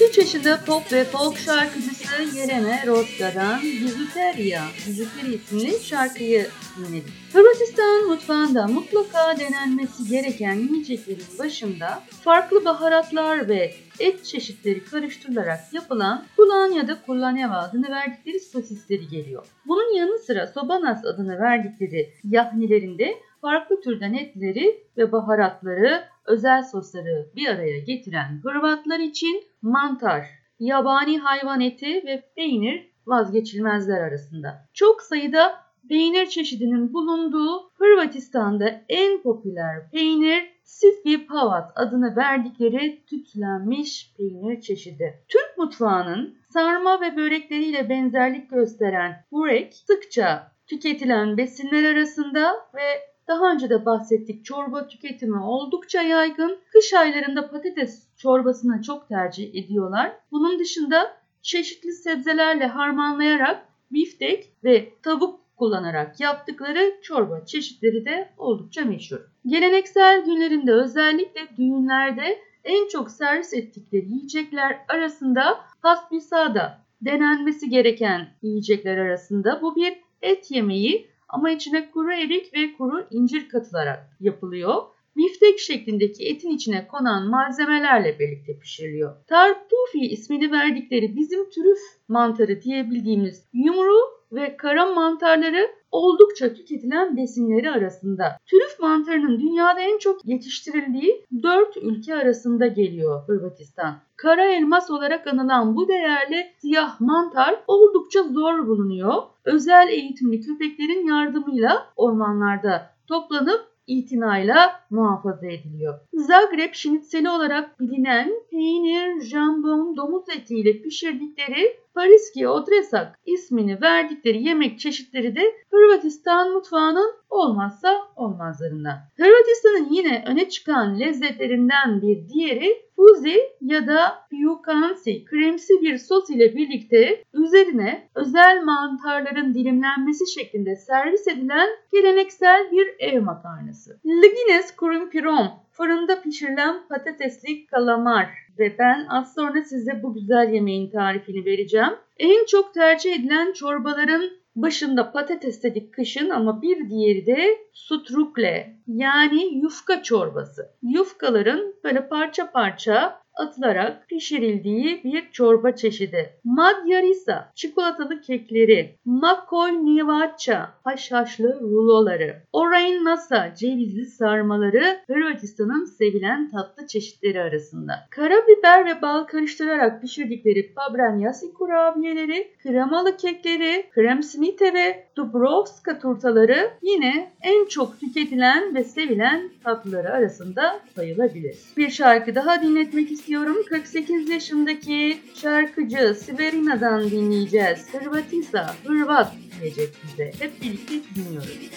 43 0.00 0.18
yaşında 0.18 0.64
pop 0.66 0.92
ve 0.92 1.04
folk 1.04 1.38
şarkıcısı 1.38 2.24
Jelena 2.34 2.86
Rotka'dan 2.86 3.62
Bizuteria, 3.62 4.62
Bizuteri 4.86 5.34
isimli 5.34 5.80
şarkıyı 5.80 6.46
dinledik. 6.76 7.12
Hırvatistan 7.32 8.06
mutfağında 8.08 8.66
mutlaka 8.66 9.38
denenmesi 9.38 10.08
gereken 10.08 10.54
yiyeceklerin 10.54 11.38
başında 11.38 12.02
farklı 12.24 12.64
baharatlar 12.64 13.48
ve 13.48 13.74
et 13.98 14.24
çeşitleri 14.24 14.84
karıştırılarak 14.84 15.60
yapılan 15.72 16.24
kulan 16.36 16.72
ya 16.72 16.88
da 16.88 17.02
kullaneva 17.02 17.54
adını 17.54 17.90
verdikleri 17.90 18.40
sosisleri 18.40 19.08
geliyor. 19.08 19.46
Bunun 19.66 19.94
yanı 19.94 20.18
sıra 20.18 20.46
sobanas 20.46 21.04
adını 21.04 21.38
verdikleri 21.38 22.14
yahnilerinde 22.24 23.16
farklı 23.40 23.80
türden 23.80 24.14
etleri 24.14 24.84
ve 24.96 25.12
baharatları, 25.12 26.04
özel 26.26 26.62
sosları 26.62 27.30
bir 27.36 27.48
araya 27.48 27.78
getiren 27.78 28.40
Hırvatlar 28.42 28.98
için 28.98 29.42
mantar, 29.62 30.26
yabani 30.58 31.18
hayvan 31.18 31.60
eti 31.60 32.02
ve 32.06 32.22
peynir 32.36 32.90
vazgeçilmezler 33.06 34.00
arasında. 34.00 34.68
Çok 34.74 35.02
sayıda 35.02 35.54
peynir 35.88 36.26
çeşidinin 36.26 36.92
bulunduğu 36.92 37.70
Hırvatistan'da 37.74 38.80
en 38.88 39.22
popüler 39.22 39.90
peynir 39.90 40.50
Sivki 40.64 41.26
Pavat 41.26 41.72
adını 41.74 42.16
verdikleri 42.16 43.04
tütlenmiş 43.06 44.14
peynir 44.16 44.60
çeşidi. 44.60 45.22
Türk 45.28 45.58
mutfağının 45.58 46.38
sarma 46.52 47.00
ve 47.00 47.16
börekleriyle 47.16 47.88
benzerlik 47.88 48.50
gösteren 48.50 49.24
burek 49.32 49.74
sıkça 49.74 50.52
tüketilen 50.66 51.36
besinler 51.36 51.94
arasında 51.94 52.52
ve 52.74 53.10
daha 53.28 53.52
önce 53.52 53.70
de 53.70 53.86
bahsettik 53.86 54.44
çorba 54.44 54.88
tüketimi 54.88 55.42
oldukça 55.42 56.02
yaygın. 56.02 56.58
Kış 56.72 56.94
aylarında 56.94 57.50
patates 57.50 58.06
çorbasına 58.16 58.82
çok 58.82 59.08
tercih 59.08 59.54
ediyorlar. 59.54 60.12
Bunun 60.32 60.58
dışında 60.58 61.16
çeşitli 61.42 61.92
sebzelerle 61.92 62.66
harmanlayarak 62.66 63.66
biftek 63.90 64.52
ve 64.64 64.92
tavuk 65.02 65.40
kullanarak 65.56 66.20
yaptıkları 66.20 66.94
çorba 67.02 67.44
çeşitleri 67.46 68.04
de 68.04 68.28
oldukça 68.38 68.84
meşhur. 68.84 69.20
Geleneksel 69.46 70.24
günlerinde 70.24 70.72
özellikle 70.72 71.40
düğünlerde 71.56 72.38
en 72.64 72.88
çok 72.88 73.10
servis 73.10 73.54
ettikleri 73.54 74.08
yiyecekler 74.08 74.78
arasında 74.88 75.60
hasbisada 75.80 76.78
denenmesi 77.02 77.70
gereken 77.70 78.28
yiyecekler 78.42 78.98
arasında 78.98 79.62
bu 79.62 79.76
bir 79.76 79.92
et 80.22 80.50
yemeği 80.50 81.10
ama 81.32 81.50
içine 81.50 81.90
kuru 81.90 82.12
erik 82.12 82.54
ve 82.54 82.72
kuru 82.78 83.06
incir 83.10 83.48
katılarak 83.48 84.16
yapılıyor. 84.20 84.82
Biftek 85.16 85.58
şeklindeki 85.58 86.28
etin 86.28 86.50
içine 86.50 86.86
konan 86.86 87.28
malzemelerle 87.28 88.18
birlikte 88.18 88.58
pişiriliyor. 88.58 89.16
Tartufi 89.26 89.98
ismini 89.98 90.52
verdikleri 90.52 91.16
bizim 91.16 91.50
trüf 91.50 91.78
mantarı 92.08 92.62
diyebildiğimiz 92.62 93.44
yumru 93.52 94.19
ve 94.32 94.56
kara 94.56 94.86
mantarları 94.86 95.70
oldukça 95.90 96.54
tüketilen 96.54 97.16
besinleri 97.16 97.70
arasında. 97.70 98.36
Trüf 98.46 98.80
mantarının 98.80 99.40
dünyada 99.40 99.80
en 99.80 99.98
çok 99.98 100.24
yetiştirildiği 100.24 101.24
4 101.42 101.76
ülke 101.76 102.14
arasında 102.14 102.66
geliyor 102.66 103.22
Hırvatistan. 103.26 103.94
Kara 104.16 104.44
elmas 104.44 104.90
olarak 104.90 105.26
anılan 105.26 105.76
bu 105.76 105.88
değerli 105.88 106.46
siyah 106.58 107.00
mantar 107.00 107.62
oldukça 107.66 108.22
zor 108.22 108.66
bulunuyor. 108.66 109.22
Özel 109.44 109.88
eğitimli 109.88 110.40
köpeklerin 110.40 111.06
yardımıyla 111.06 111.86
ormanlarda 111.96 112.90
toplanıp 113.06 113.70
itinayla 113.86 114.80
muhafaza 114.90 115.46
ediliyor. 115.46 116.00
Zagreb 116.12 116.74
şinitseli 116.74 117.30
olarak 117.30 117.80
bilinen 117.80 118.32
peynir, 118.50 119.20
jambon, 119.20 119.96
domuz 119.96 120.28
etiyle 120.36 120.82
pişirdikleri 120.82 121.76
Pariski 122.00 122.48
Odresak 122.48 123.18
ismini 123.26 123.80
verdikleri 123.82 124.42
yemek 124.42 124.78
çeşitleri 124.80 125.36
de 125.36 125.42
Hırvatistan 125.70 126.52
mutfağının 126.52 127.14
olmazsa 127.30 127.98
olmazlarından. 128.16 128.98
Hırvatistan'ın 129.16 129.88
yine 129.90 130.24
öne 130.26 130.48
çıkan 130.48 131.00
lezzetlerinden 131.00 132.02
bir 132.02 132.28
diğeri 132.28 132.90
fuzi 132.96 133.40
ya 133.60 133.86
da 133.86 134.26
piukansi 134.30 135.24
kremsi 135.24 135.72
bir 135.82 135.98
sos 135.98 136.30
ile 136.30 136.54
birlikte 136.56 137.24
üzerine 137.32 138.08
özel 138.14 138.62
mantarların 138.64 139.54
dilimlenmesi 139.54 140.32
şeklinde 140.34 140.76
servis 140.76 141.28
edilen 141.28 141.68
geleneksel 141.92 142.70
bir 142.72 142.94
ev 142.98 143.22
makarnası. 143.22 144.00
Ligines 144.06 144.76
kurumpirom 144.76 145.48
fırında 145.80 146.22
pişirilen 146.22 146.88
patatesli 146.88 147.66
kalamar 147.66 148.26
ve 148.58 148.78
ben 148.78 149.06
az 149.08 149.34
sonra 149.34 149.62
size 149.64 150.02
bu 150.02 150.14
güzel 150.14 150.52
yemeğin 150.52 150.90
tarifini 150.90 151.44
vereceğim. 151.44 151.92
En 152.18 152.46
çok 152.46 152.74
tercih 152.74 153.14
edilen 153.14 153.52
çorbaların 153.52 154.30
başında 154.56 155.12
patates 155.12 155.62
dedik 155.62 155.94
kışın 155.94 156.30
ama 156.30 156.62
bir 156.62 156.90
diğeri 156.90 157.26
de 157.26 157.58
sutrukle 157.72 158.76
yani 158.86 159.58
yufka 159.58 160.02
çorbası. 160.02 160.70
Yufkaların 160.82 161.74
böyle 161.84 162.08
parça 162.08 162.50
parça 162.50 163.20
atılarak 163.40 164.08
pişirildiği 164.08 165.00
bir 165.04 165.30
çorba 165.32 165.76
çeşidi. 165.76 166.32
Madjarisa 166.44 167.52
çikolatalı 167.54 168.20
kekleri, 168.20 168.94
makoy 169.04 169.72
nivaça 169.72 170.68
haşhaşlı 170.84 171.60
ruloları, 171.60 172.42
orain 172.52 173.04
nasa 173.04 173.54
cevizli 173.54 174.06
sarmaları 174.06 175.00
Hırvatistan'ın 175.06 175.84
sevilen 175.84 176.50
tatlı 176.50 176.86
çeşitleri 176.86 177.40
arasında. 177.42 177.92
Karabiber 178.10 178.86
ve 178.86 179.02
bal 179.02 179.24
karıştırarak 179.24 180.02
pişirdikleri 180.02 180.74
pabranyasi 180.74 181.52
kurabiyeleri, 181.52 182.52
kremalı 182.62 183.16
kekleri, 183.16 183.86
kremsnite 183.90 184.74
ve 184.74 185.09
dubrovska 185.20 185.98
turtaları 185.98 186.70
yine 186.82 187.32
en 187.42 187.68
çok 187.68 188.00
tüketilen 188.00 188.74
ve 188.74 188.84
sevilen 188.84 189.50
tatlıları 189.64 190.12
arasında 190.12 190.80
sayılabilir. 190.94 191.56
Bir 191.76 191.90
şarkı 191.90 192.34
daha 192.34 192.62
dinletmek 192.62 193.10
istiyorum. 193.10 193.56
48 193.68 194.28
yaşındaki 194.28 195.18
şarkıcı 195.34 196.14
Siberina'dan 196.14 197.10
dinleyeceğiz. 197.10 197.94
Hırvatisa, 197.94 198.74
Hırvat 198.86 199.32
diyecek 199.60 199.88
bize. 200.04 200.32
Hep 200.38 200.62
birlikte 200.62 200.94
dinliyoruz. 201.14 201.70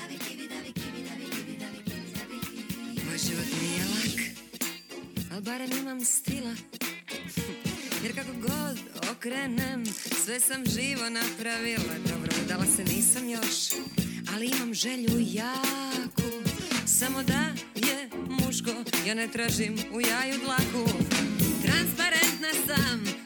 Barem 5.45 5.71
imam 5.81 5.99
stila 5.99 6.53
Jer 8.03 8.15
kako 8.15 8.33
god 8.41 8.79
okrenem, 9.11 9.85
sve 10.25 10.39
sam 10.39 10.63
živo 10.65 11.09
napravila. 11.09 11.93
Dobro, 12.09 12.31
dala 12.47 12.65
se 12.65 12.83
nisam 12.83 13.29
još, 13.29 13.81
ali 14.33 14.45
imam 14.45 14.73
želju 14.73 15.19
jaku. 15.19 16.49
Samo 16.85 17.23
da 17.23 17.53
je 17.75 18.09
muško, 18.29 18.71
ja 19.07 19.13
ne 19.13 19.27
tražim 19.27 19.75
u 19.93 20.01
jaju 20.01 20.39
dlaku. 20.45 20.89
Transparentna 21.63 22.49
sam, 22.67 23.22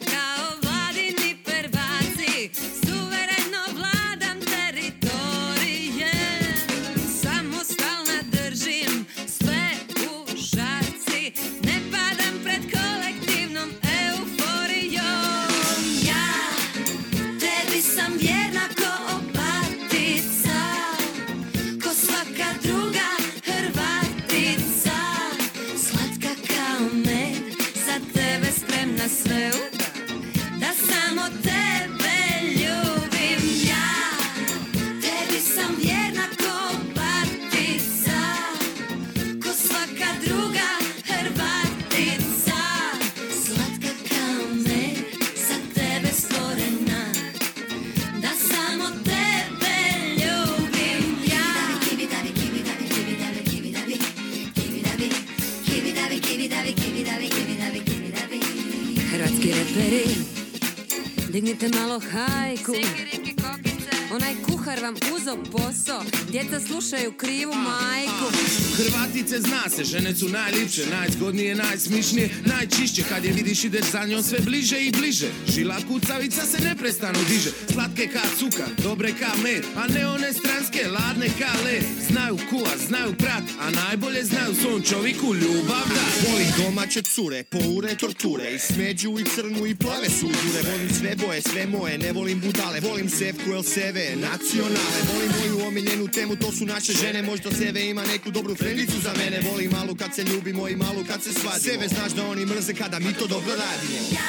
Onaj 64.15 64.36
kuhar 64.45 64.80
vam 64.82 64.95
uzo 65.15 65.38
posao, 65.51 66.01
djeca 66.30 66.59
slušaju 66.59 67.13
krivu 67.18 67.53
majku. 67.53 68.26
Hrvatice 69.28 69.49
zna 69.49 69.69
se, 69.69 69.84
žene 69.84 70.15
su 70.15 70.30
najlipše, 70.30 70.86
najzgodnije, 70.91 71.55
najsmišnije, 71.55 72.30
najčišće. 72.45 73.03
Kad 73.09 73.25
je 73.25 73.32
vidiš 73.32 73.63
ideš 73.63 73.86
za 73.91 74.05
njom 74.05 74.23
sve 74.23 74.39
bliže 74.39 74.80
i 74.80 74.91
bliže. 74.91 75.28
Žila 75.47 75.78
kucavica 75.88 76.45
se 76.45 76.63
neprestano 76.63 77.19
diže. 77.30 77.51
Slatke 77.73 78.07
ka 78.13 78.21
cuka, 78.39 78.67
dobre 78.84 79.11
ka 79.19 79.32
med 79.43 79.63
A 79.75 79.88
ne 79.88 80.07
one 80.07 80.34
stranske, 80.34 80.88
ladne 80.88 81.28
ka 81.39 81.51
led. 81.65 81.84
Znaju 82.09 82.38
kuva, 82.49 82.71
znaju 82.88 83.13
prat, 83.17 83.43
a 83.59 83.69
najbolje 83.71 84.23
znaju 84.23 84.55
svom 84.61 84.82
čoviku 84.82 85.36
ljubav 85.36 85.86
da 85.95 86.05
Volim 86.30 86.47
domaće 86.57 87.01
cure, 87.01 87.43
poure 87.43 87.95
torture. 87.95 88.55
I 88.55 88.59
smeđu 88.59 89.19
i 89.19 89.23
crnu 89.36 89.65
i 89.65 89.75
plave 89.75 90.09
sudure 90.09 90.61
Volim 90.71 90.89
sve 90.99 91.15
boje, 91.15 91.41
sve 91.41 91.67
moje, 91.67 91.97
ne 91.97 92.11
volim 92.11 92.39
budale. 92.41 92.80
Volim 92.80 93.09
sevku 93.09 93.49
LCV, 93.59 93.97
nacionale. 94.28 94.99
Volim 95.13 95.32
moju 95.39 95.67
omiljenu 95.67 96.07
temu, 96.07 96.36
to 96.36 96.51
su 96.51 96.65
naše 96.65 96.93
žene. 96.93 97.21
Možda 97.21 97.51
seve 97.51 97.89
ima 97.89 98.05
neku 98.05 98.32
dobru 98.32 98.55
frendicu 98.55 98.97
za 99.03 99.16
mene 99.18 99.39
Volim 99.49 99.72
malu 99.72 99.95
kad 99.95 100.15
se 100.15 100.24
ljubimo 100.24 100.70
i 100.70 100.76
malu 100.76 101.05
kad 101.07 101.24
se 101.24 101.34
svadimo 101.34 101.59
Seve 101.59 101.88
znaš 101.88 102.11
da 102.11 102.28
oni 102.28 102.45
mrze 102.45 102.74
kada 102.74 102.99
mi 102.99 103.13
to 103.13 103.28
dobro 103.28 103.51
radimo 103.51 104.20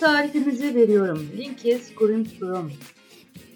Tarifimizi 0.00 0.74
veriyorum. 0.74 1.28
Linkes 1.38 1.94
Kurimsturum. 1.94 2.72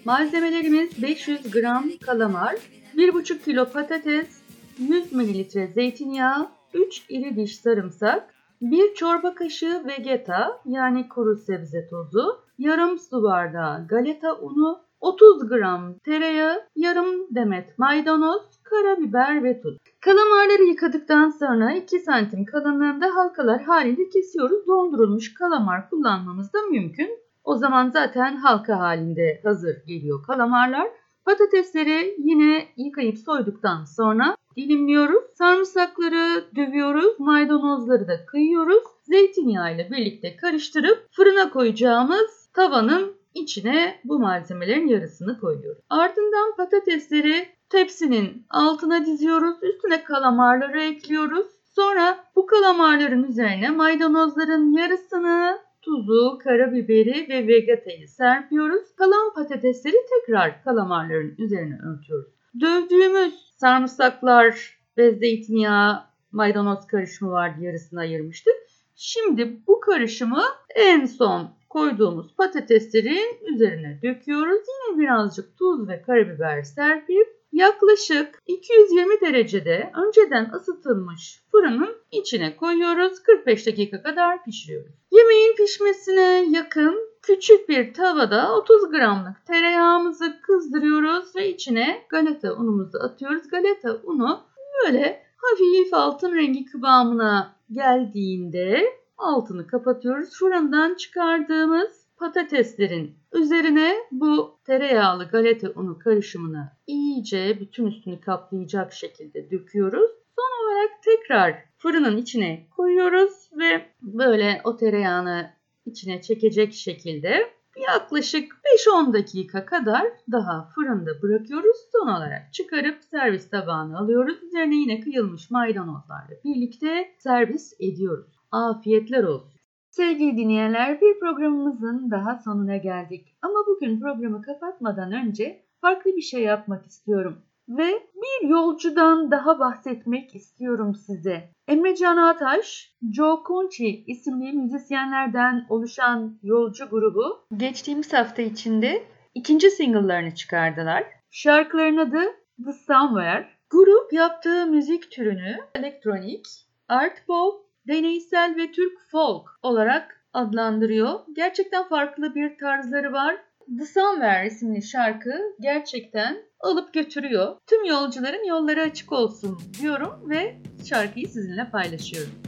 Malzemelerimiz 0.05 1.03
500 1.03 1.51
gram 1.51 1.85
kalamar, 2.05 2.55
1,5 2.97 3.43
kilo 3.45 3.65
patates, 3.65 4.41
100 4.77 5.13
ml 5.13 5.67
zeytinyağı, 5.73 6.49
3 6.73 7.05
iri 7.09 7.35
diş 7.35 7.59
sarımsak, 7.59 8.33
1 8.61 8.93
çorba 8.95 9.35
kaşığı 9.35 9.83
vegeta 9.87 10.61
yani 10.65 11.09
kuru 11.09 11.35
sebze 11.35 11.87
tozu, 11.89 12.41
yarım 12.57 12.99
su 12.99 13.23
bardağı 13.23 13.87
galeta 13.87 14.35
unu, 14.35 14.81
30 15.01 15.47
gram 15.49 15.99
tereyağı, 15.99 16.63
yarım 16.75 17.35
demet 17.35 17.79
maydanoz, 17.79 18.41
karabiber 18.73 19.43
ve 19.43 19.61
tuz. 19.61 19.77
Kalamarları 20.01 20.63
yıkadıktan 20.63 21.29
sonra 21.29 21.73
2 21.73 21.99
santim 21.99 22.45
kalınlığında 22.45 23.15
halkalar 23.15 23.61
halinde 23.61 24.09
kesiyoruz. 24.09 24.67
Dondurulmuş 24.67 25.33
kalamar 25.33 25.89
kullanmamız 25.89 26.53
da 26.53 26.57
mümkün. 26.71 27.09
O 27.43 27.55
zaman 27.55 27.89
zaten 27.89 28.35
halka 28.35 28.79
halinde 28.79 29.41
hazır 29.43 29.75
geliyor 29.87 30.23
kalamarlar. 30.27 30.87
Patatesleri 31.25 32.15
yine 32.17 32.67
yıkayıp 32.77 33.17
soyduktan 33.17 33.83
sonra 33.83 34.35
dilimliyoruz. 34.57 35.23
Sarımsakları 35.37 36.43
dövüyoruz. 36.55 37.19
Maydanozları 37.19 38.07
da 38.07 38.25
kıyıyoruz. 38.25 38.83
Zeytinyağı 39.03 39.75
ile 39.75 39.89
birlikte 39.91 40.35
karıştırıp 40.35 41.07
fırına 41.11 41.49
koyacağımız 41.49 42.49
tavanın 42.53 43.15
içine 43.33 43.99
bu 44.03 44.19
malzemelerin 44.19 44.87
yarısını 44.87 45.39
koyuyoruz. 45.39 45.83
Ardından 45.89 46.55
patatesleri 46.57 47.47
tepsinin 47.73 48.45
altına 48.49 49.05
diziyoruz. 49.05 49.57
Üstüne 49.61 50.03
kalamarları 50.03 50.81
ekliyoruz. 50.81 51.47
Sonra 51.75 52.25
bu 52.35 52.45
kalamarların 52.45 53.23
üzerine 53.23 53.69
maydanozların 53.69 54.77
yarısını, 54.77 55.59
tuzu, 55.81 56.37
karabiberi 56.43 57.29
ve 57.29 57.47
vegetayı 57.47 58.07
serpiyoruz. 58.07 58.95
Kalan 58.95 59.33
patatesleri 59.35 59.95
tekrar 60.09 60.63
kalamarların 60.63 61.35
üzerine 61.37 61.75
örtüyoruz. 61.75 62.33
Dövdüğümüz 62.61 63.33
sarımsaklar 63.57 64.77
ve 64.97 65.11
zeytinyağı 65.11 66.03
maydanoz 66.31 66.87
karışımı 66.87 67.31
vardı 67.31 67.61
yarısını 67.61 67.99
ayırmıştık. 67.99 68.55
Şimdi 68.95 69.57
bu 69.67 69.79
karışımı 69.79 70.43
en 70.75 71.05
son 71.05 71.49
koyduğumuz 71.69 72.35
patateslerin 72.35 73.53
üzerine 73.53 73.99
döküyoruz. 74.03 74.61
Yine 74.67 74.99
birazcık 74.99 75.57
tuz 75.57 75.87
ve 75.87 76.01
karabiber 76.01 76.63
serpip 76.63 77.42
yaklaşık 77.53 78.43
220 78.47 79.21
derecede 79.21 79.91
önceden 80.07 80.51
ısıtılmış 80.55 81.43
fırının 81.51 81.95
içine 82.11 82.55
koyuyoruz. 82.55 83.23
45 83.23 83.67
dakika 83.67 84.03
kadar 84.03 84.43
pişiriyoruz. 84.43 84.93
Yemeğin 85.11 85.55
pişmesine 85.55 86.45
yakın 86.51 87.13
küçük 87.21 87.69
bir 87.69 87.93
tavada 87.93 88.55
30 88.55 88.91
gramlık 88.91 89.45
tereyağımızı 89.45 90.41
kızdırıyoruz 90.41 91.35
ve 91.35 91.49
içine 91.49 92.05
galeta 92.09 92.53
unumuzu 92.53 92.97
atıyoruz. 92.97 93.47
Galeta 93.47 93.97
unu 94.03 94.43
böyle 94.83 95.23
hafif 95.37 95.93
altın 95.93 96.35
rengi 96.35 96.65
kıvamına 96.65 97.55
geldiğinde 97.71 98.83
altını 99.17 99.67
kapatıyoruz. 99.67 100.39
Fırından 100.39 100.95
çıkardığımız 100.95 102.02
patateslerin 102.17 103.15
üzerine 103.33 103.95
bu 104.11 104.59
tereyağlı 104.65 105.27
galeta 105.27 105.69
unu 105.75 105.99
karışımını 105.99 106.71
iyice 106.87 107.57
bütün 107.59 107.85
üstünü 107.85 108.21
kaplayacak 108.21 108.93
şekilde 108.93 109.51
döküyoruz. 109.51 110.11
Son 110.35 110.65
olarak 110.65 111.03
tekrar 111.03 111.55
fırının 111.77 112.17
içine 112.17 112.67
koyuyoruz 112.75 113.49
ve 113.59 113.85
böyle 114.01 114.61
o 114.63 114.77
tereyağını 114.77 115.53
içine 115.85 116.21
çekecek 116.21 116.73
şekilde 116.73 117.53
yaklaşık 117.87 118.53
5-10 118.87 119.13
dakika 119.13 119.65
kadar 119.65 120.07
daha 120.31 120.69
fırında 120.75 121.21
bırakıyoruz. 121.21 121.77
Son 121.91 122.07
olarak 122.07 122.53
çıkarıp 122.53 123.03
servis 123.03 123.49
tabağına 123.49 123.99
alıyoruz. 123.99 124.43
Üzerine 124.43 124.75
yine 124.75 124.99
kıyılmış 124.99 125.51
maydanozlarla 125.51 126.35
birlikte 126.45 127.15
servis 127.17 127.73
ediyoruz. 127.79 128.27
Afiyetler 128.51 129.23
olsun. 129.23 129.52
Sevgili 129.95 130.37
dinleyenler 130.37 131.01
bir 131.01 131.19
programımızın 131.19 132.11
daha 132.11 132.39
sonuna 132.45 132.77
geldik. 132.77 133.35
Ama 133.41 133.59
bugün 133.67 133.99
programı 133.99 134.41
kapatmadan 134.41 135.11
önce 135.11 135.65
farklı 135.81 136.15
bir 136.15 136.21
şey 136.21 136.43
yapmak 136.43 136.85
istiyorum. 136.85 137.41
Ve 137.69 137.87
bir 138.15 138.49
yolcudan 138.49 139.31
daha 139.31 139.59
bahsetmek 139.59 140.35
istiyorum 140.35 140.95
size. 140.95 141.49
Emre 141.67 141.95
Can 141.95 142.17
Ataş, 142.17 142.95
Joe 143.11 143.43
Conchi 143.47 144.03
isimli 144.07 144.53
müzisyenlerden 144.53 145.65
oluşan 145.69 146.39
yolcu 146.43 146.89
grubu 146.89 147.45
geçtiğimiz 147.57 148.13
hafta 148.13 148.41
içinde 148.41 149.03
ikinci 149.33 149.69
single'larını 149.69 150.35
çıkardılar. 150.35 151.03
Şarkıların 151.31 151.97
adı 151.97 152.23
The 152.65 152.73
Somewhere. 152.87 153.47
Grup 153.69 154.13
yaptığı 154.13 154.65
müzik 154.67 155.11
türünü 155.11 155.57
elektronik, 155.75 156.45
art 156.87 157.27
pop, 157.27 157.62
deneysel 157.87 158.55
ve 158.57 158.71
Türk 158.71 158.99
folk 159.11 159.47
olarak 159.61 160.25
adlandırıyor. 160.33 161.19
Gerçekten 161.35 161.89
farklı 161.89 162.35
bir 162.35 162.57
tarzları 162.57 163.13
var. 163.13 163.35
The 163.79 163.85
Somewhere 163.85 164.47
isimli 164.47 164.81
şarkı 164.81 165.41
gerçekten 165.59 166.37
alıp 166.59 166.93
götürüyor. 166.93 167.55
Tüm 167.67 167.85
yolcuların 167.85 168.47
yolları 168.47 168.81
açık 168.81 169.11
olsun 169.11 169.59
diyorum 169.81 170.29
ve 170.29 170.55
şarkıyı 170.85 171.27
sizinle 171.27 171.69
paylaşıyorum. 171.71 172.42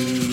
you. 0.00 0.29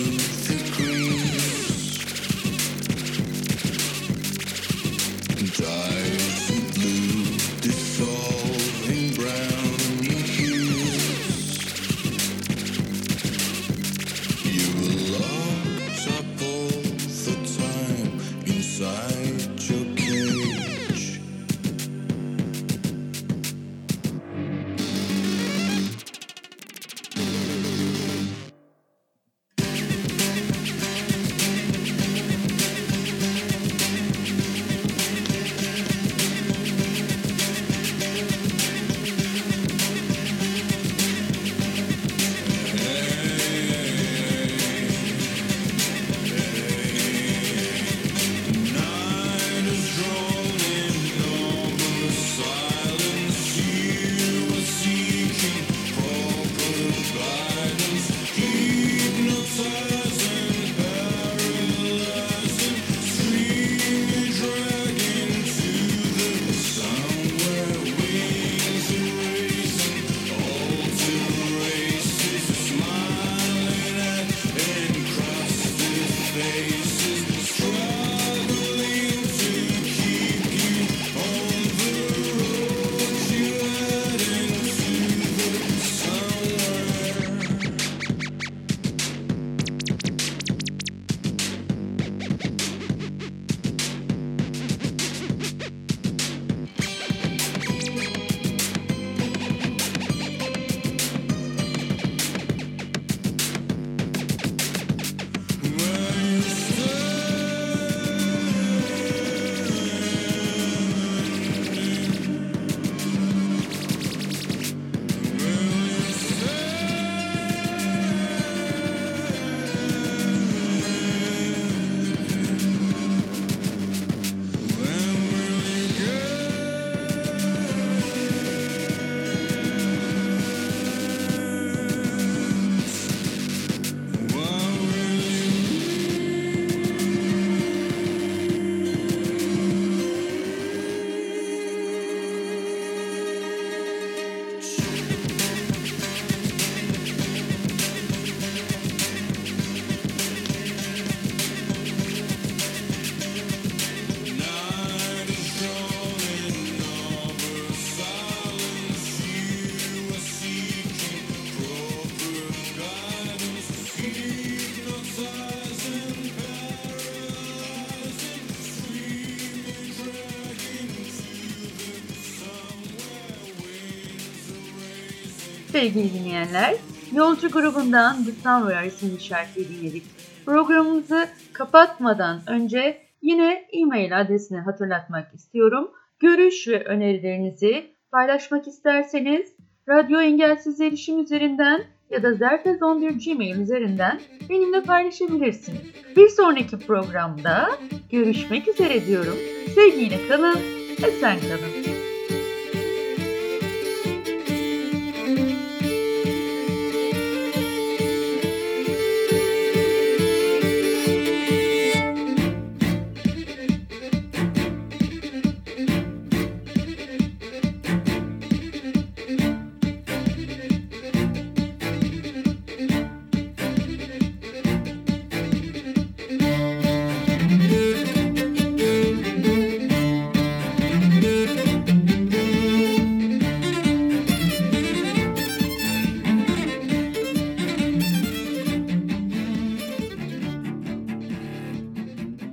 Sevgili 175.78 176.12
dinleyenler, 176.12 176.74
Yolcu 177.14 177.50
grubundan 177.50 178.24
The 178.24 178.32
Somewhere 178.32 178.86
isimli 178.86 179.20
şarkıyı 179.20 179.68
dinledik. 179.68 180.02
Programımızı 180.46 181.28
kapatmadan 181.52 182.40
önce 182.46 182.98
yine 183.22 183.68
e-mail 183.72 184.20
adresini 184.20 184.58
hatırlatmak 184.58 185.34
istiyorum. 185.34 185.90
Görüş 186.20 186.68
ve 186.68 186.84
önerilerinizi 186.84 187.86
paylaşmak 188.12 188.68
isterseniz 188.68 189.52
Radyo 189.88 190.20
Engelsiz 190.20 190.80
Erişim 190.80 191.20
üzerinden 191.20 191.84
ya 192.10 192.22
da 192.22 192.28
Zertez11 192.28 193.24
Gmail 193.24 193.60
üzerinden 193.60 194.20
benimle 194.50 194.82
paylaşabilirsiniz. 194.82 195.80
Bir 196.16 196.28
sonraki 196.28 196.78
programda 196.78 197.68
görüşmek 198.10 198.68
üzere 198.68 199.06
diyorum. 199.06 199.36
Sevgiyle 199.74 200.28
kalın, 200.28 200.58
esen 201.02 201.38
kalın. 201.40 202.07